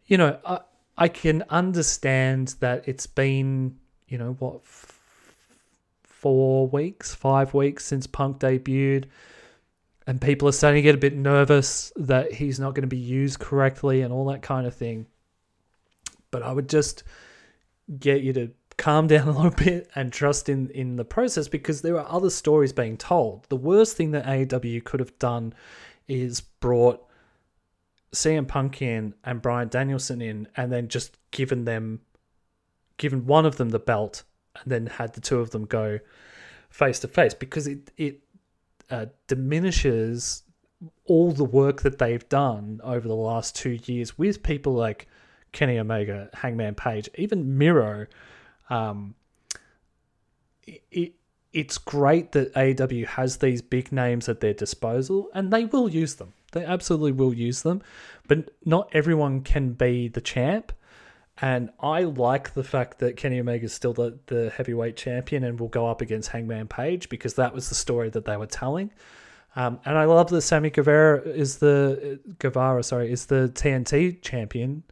you 0.06 0.16
know, 0.16 0.38
I, 0.44 0.60
I 0.96 1.08
can 1.08 1.44
understand 1.50 2.56
that 2.60 2.88
it's 2.88 3.06
been 3.06 3.76
you 4.10 4.18
know 4.18 4.36
what 4.38 4.56
f- 4.56 5.00
four 6.02 6.66
weeks, 6.66 7.14
five 7.14 7.54
weeks 7.54 7.86
since 7.86 8.06
Punk 8.06 8.40
debuted, 8.40 9.04
and 10.06 10.20
people 10.20 10.48
are 10.48 10.52
starting 10.52 10.78
to 10.78 10.82
get 10.82 10.94
a 10.94 10.98
bit 10.98 11.16
nervous 11.16 11.92
that 11.96 12.32
he's 12.32 12.60
not 12.60 12.74
going 12.74 12.82
to 12.82 12.88
be 12.88 12.98
used 12.98 13.38
correctly 13.38 14.02
and 14.02 14.12
all 14.12 14.26
that 14.26 14.42
kind 14.42 14.66
of 14.66 14.74
thing. 14.74 15.06
But 16.30 16.42
I 16.42 16.52
would 16.52 16.68
just 16.68 17.04
get 17.98 18.22
you 18.22 18.32
to 18.34 18.50
calm 18.76 19.06
down 19.06 19.28
a 19.28 19.32
little 19.32 19.50
bit 19.50 19.88
and 19.94 20.12
trust 20.12 20.48
in 20.48 20.68
in 20.70 20.96
the 20.96 21.04
process 21.04 21.48
because 21.48 21.80
there 21.80 21.98
are 21.98 22.06
other 22.10 22.30
stories 22.30 22.72
being 22.72 22.96
told. 22.96 23.46
The 23.48 23.56
worst 23.56 23.96
thing 23.96 24.10
that 24.10 24.26
AEW 24.26 24.84
could 24.84 25.00
have 25.00 25.18
done 25.20 25.54
is 26.08 26.40
brought 26.40 27.00
CM 28.12 28.48
Punk 28.48 28.82
in 28.82 29.14
and 29.24 29.40
Bryan 29.40 29.68
Danielson 29.68 30.20
in 30.20 30.48
and 30.56 30.72
then 30.72 30.88
just 30.88 31.16
given 31.30 31.64
them 31.64 32.00
given 33.00 33.24
one 33.24 33.46
of 33.46 33.56
them 33.56 33.70
the 33.70 33.78
belt 33.78 34.24
and 34.62 34.70
then 34.70 34.86
had 34.86 35.14
the 35.14 35.20
two 35.22 35.40
of 35.40 35.50
them 35.50 35.64
go 35.64 35.98
face 36.68 37.00
to 37.00 37.08
face 37.08 37.32
because 37.32 37.66
it 37.66 37.90
it 37.96 38.20
uh, 38.90 39.06
diminishes 39.26 40.42
all 41.06 41.32
the 41.32 41.44
work 41.44 41.80
that 41.80 41.98
they've 41.98 42.28
done 42.28 42.78
over 42.84 43.08
the 43.08 43.14
last 43.14 43.56
two 43.56 43.78
years 43.86 44.18
with 44.18 44.42
people 44.42 44.74
like 44.74 45.08
Kenny 45.52 45.78
Omega, 45.78 46.28
Hangman 46.34 46.74
Page, 46.74 47.08
even 47.16 47.56
Miro. 47.58 48.06
Um, 48.68 49.14
it, 50.66 51.14
it's 51.52 51.78
great 51.78 52.32
that 52.32 52.54
AEW 52.54 53.06
has 53.06 53.38
these 53.38 53.62
big 53.62 53.90
names 53.92 54.28
at 54.28 54.40
their 54.40 54.54
disposal, 54.54 55.28
and 55.34 55.52
they 55.52 55.64
will 55.64 55.88
use 55.88 56.14
them. 56.14 56.32
They 56.52 56.64
absolutely 56.64 57.12
will 57.12 57.34
use 57.34 57.62
them, 57.62 57.82
but 58.28 58.50
not 58.64 58.88
everyone 58.92 59.42
can 59.42 59.72
be 59.72 60.08
the 60.08 60.20
champ. 60.20 60.72
And 61.42 61.70
I 61.80 62.02
like 62.02 62.52
the 62.54 62.64
fact 62.64 62.98
that 62.98 63.16
Kenny 63.16 63.40
Omega 63.40 63.64
is 63.64 63.72
still 63.72 63.94
the, 63.94 64.18
the 64.26 64.50
heavyweight 64.50 64.96
champion 64.96 65.44
and 65.44 65.58
will 65.58 65.68
go 65.68 65.86
up 65.86 66.00
against 66.02 66.28
Hangman 66.28 66.68
Page 66.68 67.08
because 67.08 67.34
that 67.34 67.54
was 67.54 67.68
the 67.68 67.74
story 67.74 68.10
that 68.10 68.26
they 68.26 68.36
were 68.36 68.46
telling. 68.46 68.90
Um, 69.56 69.80
and 69.84 69.96
I 69.96 70.04
love 70.04 70.28
that 70.30 70.42
Sammy 70.42 70.70
Guevara 70.70 71.22
is 71.22 71.58
the 71.58 72.20
Guevara, 72.38 72.82
sorry, 72.82 73.10
is 73.10 73.26
the 73.26 73.50
TNT 73.54 74.20
champion 74.22 74.84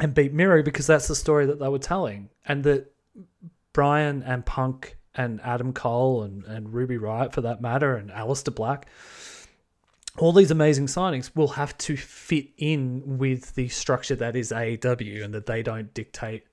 and 0.00 0.14
beat 0.14 0.32
Miro 0.32 0.62
because 0.62 0.86
that's 0.86 1.08
the 1.08 1.14
story 1.14 1.46
that 1.46 1.60
they 1.60 1.68
were 1.68 1.78
telling. 1.78 2.30
And 2.46 2.64
that 2.64 2.92
Bryan 3.72 4.22
and 4.22 4.44
Punk 4.44 4.96
and 5.14 5.40
Adam 5.42 5.72
Cole 5.72 6.22
and, 6.22 6.44
and 6.44 6.72
Ruby 6.72 6.96
Riott 6.96 7.32
for 7.32 7.42
that 7.42 7.60
matter 7.60 7.96
and 7.96 8.10
Aleister 8.10 8.54
Black 8.54 8.86
all 10.18 10.32
these 10.32 10.50
amazing 10.50 10.86
signings 10.86 11.34
will 11.34 11.48
have 11.48 11.76
to 11.78 11.96
fit 11.96 12.48
in 12.58 13.18
with 13.18 13.54
the 13.54 13.68
structure 13.68 14.16
that 14.16 14.36
is 14.36 14.52
AEW 14.52 15.24
and 15.24 15.32
that 15.32 15.46
they 15.46 15.62
don't 15.62 15.92
dictate 15.94 16.44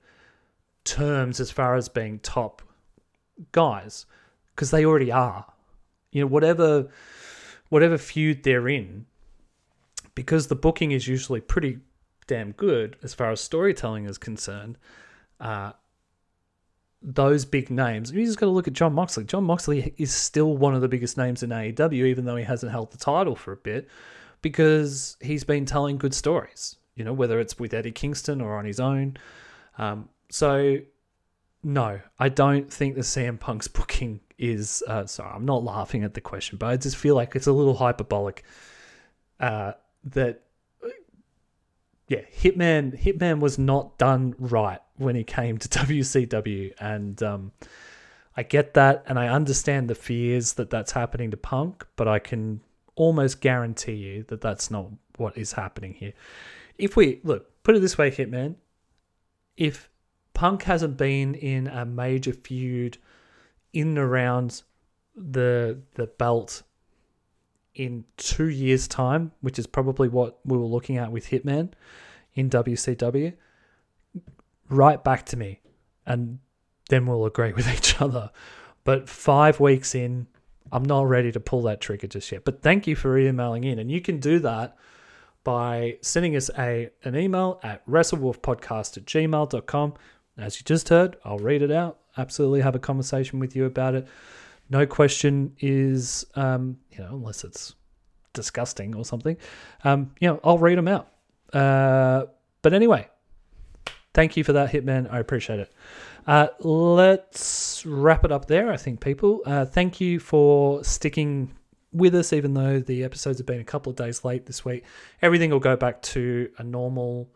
terms 0.84 1.40
as 1.40 1.50
far 1.50 1.74
as 1.74 1.88
being 1.88 2.18
top 2.20 2.62
guys 3.52 4.06
because 4.54 4.70
they 4.70 4.84
already 4.84 5.12
are. 5.12 5.46
You 6.10 6.22
know, 6.22 6.26
whatever 6.26 6.88
whatever 7.68 7.98
feud 7.98 8.42
they're 8.42 8.68
in, 8.68 9.06
because 10.14 10.48
the 10.48 10.56
booking 10.56 10.90
is 10.90 11.06
usually 11.06 11.40
pretty 11.40 11.78
damn 12.26 12.52
good 12.52 12.96
as 13.02 13.14
far 13.14 13.30
as 13.30 13.40
storytelling 13.40 14.06
is 14.06 14.18
concerned. 14.18 14.76
Uh, 15.38 15.72
those 17.02 17.44
big 17.44 17.70
names. 17.70 18.12
You 18.12 18.24
just 18.24 18.38
got 18.38 18.46
to 18.46 18.52
look 18.52 18.68
at 18.68 18.74
Jon 18.74 18.92
Moxley. 18.92 19.24
Jon 19.24 19.44
Moxley 19.44 19.94
is 19.96 20.12
still 20.12 20.56
one 20.56 20.74
of 20.74 20.80
the 20.80 20.88
biggest 20.88 21.16
names 21.16 21.42
in 21.42 21.50
AEW, 21.50 22.06
even 22.06 22.24
though 22.24 22.36
he 22.36 22.44
hasn't 22.44 22.72
held 22.72 22.92
the 22.92 22.98
title 22.98 23.34
for 23.34 23.52
a 23.52 23.56
bit, 23.56 23.88
because 24.42 25.16
he's 25.20 25.44
been 25.44 25.64
telling 25.64 25.98
good 25.98 26.14
stories. 26.14 26.76
You 26.94 27.04
know, 27.04 27.12
whether 27.12 27.40
it's 27.40 27.58
with 27.58 27.72
Eddie 27.72 27.92
Kingston 27.92 28.40
or 28.40 28.58
on 28.58 28.66
his 28.66 28.78
own. 28.78 29.16
Um, 29.78 30.10
so, 30.28 30.78
no, 31.62 32.00
I 32.18 32.28
don't 32.28 32.70
think 32.70 32.94
the 32.94 33.00
CM 33.00 33.40
Punk's 33.40 33.68
booking 33.68 34.20
is. 34.38 34.82
Uh, 34.86 35.06
sorry, 35.06 35.32
I'm 35.34 35.46
not 35.46 35.64
laughing 35.64 36.04
at 36.04 36.14
the 36.14 36.20
question, 36.20 36.58
but 36.58 36.66
I 36.66 36.76
just 36.76 36.96
feel 36.96 37.14
like 37.14 37.34
it's 37.34 37.46
a 37.46 37.52
little 37.52 37.74
hyperbolic. 37.74 38.44
Uh, 39.38 39.72
that 40.04 40.42
yeah, 42.08 42.22
Hitman 42.36 43.00
Hitman 43.00 43.38
was 43.38 43.58
not 43.58 43.96
done 43.96 44.34
right 44.38 44.80
when 45.00 45.16
he 45.16 45.24
came 45.24 45.58
to 45.58 45.68
WCW, 45.80 46.72
and 46.78 47.22
um, 47.22 47.52
I 48.36 48.42
get 48.42 48.74
that, 48.74 49.04
and 49.06 49.18
I 49.18 49.28
understand 49.28 49.88
the 49.88 49.94
fears 49.94 50.54
that 50.54 50.70
that's 50.70 50.92
happening 50.92 51.30
to 51.30 51.36
Punk, 51.36 51.86
but 51.96 52.08
I 52.08 52.18
can 52.18 52.60
almost 52.94 53.40
guarantee 53.40 53.94
you 53.94 54.24
that 54.24 54.40
that's 54.40 54.70
not 54.70 54.86
what 55.16 55.36
is 55.36 55.52
happening 55.52 55.94
here. 55.94 56.12
If 56.78 56.96
we 56.96 57.20
look, 57.24 57.62
put 57.62 57.76
it 57.76 57.80
this 57.80 57.98
way, 57.98 58.10
Hitman, 58.10 58.56
if 59.56 59.88
Punk 60.34 60.62
hasn't 60.62 60.96
been 60.96 61.34
in 61.34 61.66
a 61.66 61.84
major 61.84 62.32
feud 62.32 62.98
in 63.72 63.88
and 63.88 63.98
around 63.98 64.62
the 65.14 65.78
the 65.94 66.06
belt 66.06 66.62
in 67.74 68.04
two 68.16 68.48
years' 68.48 68.88
time, 68.88 69.32
which 69.40 69.58
is 69.58 69.66
probably 69.66 70.08
what 70.08 70.38
we 70.44 70.56
were 70.56 70.64
looking 70.64 70.96
at 70.96 71.12
with 71.12 71.28
Hitman 71.28 71.70
in 72.34 72.50
WCW, 72.50 73.34
right 74.70 75.02
back 75.02 75.26
to 75.26 75.36
me, 75.36 75.60
and 76.06 76.38
then 76.88 77.06
we'll 77.06 77.26
agree 77.26 77.52
with 77.56 77.68
each 77.72 78.00
other. 78.00 78.30
But 78.84 79.08
five 79.08 79.60
weeks 79.60 79.94
in, 79.94 80.26
I'm 80.72 80.84
not 80.84 81.08
ready 81.08 81.32
to 81.32 81.40
pull 81.40 81.62
that 81.62 81.80
trigger 81.80 82.06
just 82.06 82.30
yet. 82.32 82.44
But 82.44 82.62
thank 82.62 82.86
you 82.86 82.96
for 82.96 83.18
emailing 83.18 83.64
in, 83.64 83.78
and 83.78 83.90
you 83.90 84.00
can 84.00 84.18
do 84.18 84.38
that 84.40 84.76
by 85.42 85.98
sending 86.02 86.36
us 86.36 86.50
a 86.58 86.90
an 87.04 87.16
email 87.16 87.60
at 87.62 87.86
wrestlewolfpodcast 87.86 88.96
at 88.96 89.04
gmail.com. 89.04 89.94
As 90.38 90.58
you 90.58 90.64
just 90.64 90.88
heard, 90.88 91.16
I'll 91.24 91.38
read 91.38 91.62
it 91.62 91.70
out. 91.70 91.98
Absolutely 92.16 92.60
have 92.62 92.74
a 92.74 92.78
conversation 92.78 93.38
with 93.38 93.54
you 93.54 93.66
about 93.66 93.94
it 93.94 94.06
no 94.70 94.86
question 94.86 95.54
is, 95.60 96.24
um, 96.36 96.78
you 96.92 96.98
know, 96.98 97.10
unless 97.10 97.44
it's 97.44 97.74
disgusting 98.32 98.94
or 98.94 99.04
something, 99.04 99.36
um, 99.84 100.12
you 100.20 100.28
know, 100.28 100.40
I'll 100.44 100.58
read 100.58 100.78
them 100.78 100.88
out. 100.88 101.08
Uh, 101.52 102.26
but 102.62 102.72
anyway, 102.72 103.08
thank 104.14 104.36
you 104.36 104.44
for 104.44 104.52
that, 104.52 104.70
Hitman. 104.70 105.12
I 105.12 105.18
appreciate 105.18 105.60
it. 105.60 105.72
Uh, 106.26 106.48
let's 106.60 107.84
wrap 107.86 108.24
it 108.24 108.32
up 108.32 108.46
there, 108.46 108.72
I 108.72 108.76
think, 108.76 109.00
people. 109.00 109.42
Uh, 109.46 109.64
thank 109.64 110.00
you 110.00 110.20
for 110.20 110.84
sticking 110.84 111.54
with 111.92 112.14
us, 112.14 112.32
even 112.32 112.54
though 112.54 112.78
the 112.78 113.04
episodes 113.04 113.38
have 113.38 113.46
been 113.46 113.60
a 113.60 113.64
couple 113.64 113.90
of 113.90 113.96
days 113.96 114.24
late 114.24 114.46
this 114.46 114.64
week. 114.64 114.84
Everything 115.22 115.50
will 115.50 115.60
go 115.60 115.76
back 115.76 116.02
to 116.02 116.50
a 116.58 116.62
normal 116.62 117.28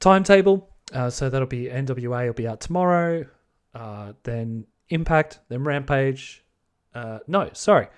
timetable. 0.00 0.68
Uh, 0.92 1.10
so 1.10 1.30
that'll 1.30 1.46
be 1.46 1.66
NWA 1.66 2.26
will 2.26 2.32
be 2.32 2.48
out 2.48 2.60
tomorrow. 2.60 3.26
Uh, 3.74 4.14
then 4.24 4.66
Impact, 4.88 5.38
then 5.48 5.62
Rampage. 5.62 6.42
Uh, 6.94 7.20
no, 7.28 7.50
sorry. 7.52 7.88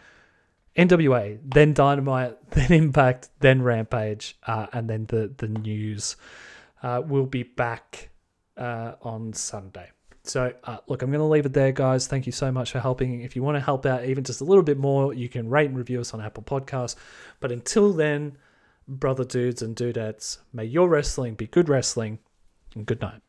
NWA, 0.76 1.38
then 1.42 1.72
Dynamite, 1.72 2.36
then 2.50 2.72
Impact, 2.72 3.30
then 3.40 3.62
Rampage, 3.62 4.36
uh, 4.46 4.66
and 4.72 4.88
then 4.88 5.06
the 5.06 5.32
the 5.36 5.48
news 5.48 6.16
uh, 6.82 7.02
will 7.04 7.26
be 7.26 7.42
back 7.42 8.10
uh, 8.56 8.92
on 9.02 9.32
Sunday. 9.32 9.90
So, 10.24 10.52
uh, 10.64 10.78
look, 10.86 11.02
I'm 11.02 11.10
going 11.10 11.18
to 11.18 11.26
leave 11.26 11.46
it 11.46 11.52
there, 11.52 11.72
guys. 11.72 12.06
Thank 12.06 12.26
you 12.26 12.32
so 12.32 12.52
much 12.52 12.70
for 12.70 12.78
helping. 12.78 13.22
If 13.22 13.34
you 13.34 13.42
want 13.42 13.56
to 13.56 13.60
help 13.60 13.86
out 13.86 14.04
even 14.04 14.22
just 14.22 14.40
a 14.40 14.44
little 14.44 14.62
bit 14.62 14.78
more, 14.78 15.12
you 15.12 15.28
can 15.28 15.48
rate 15.48 15.68
and 15.68 15.76
review 15.76 16.00
us 16.00 16.14
on 16.14 16.20
Apple 16.20 16.44
Podcasts. 16.44 16.94
But 17.40 17.50
until 17.50 17.92
then, 17.92 18.38
brother 18.86 19.24
dudes 19.24 19.62
and 19.62 19.74
dudettes, 19.74 20.38
may 20.52 20.64
your 20.64 20.88
wrestling 20.88 21.34
be 21.34 21.48
good 21.48 21.68
wrestling, 21.68 22.20
and 22.74 22.86
good 22.86 23.00
night. 23.00 23.20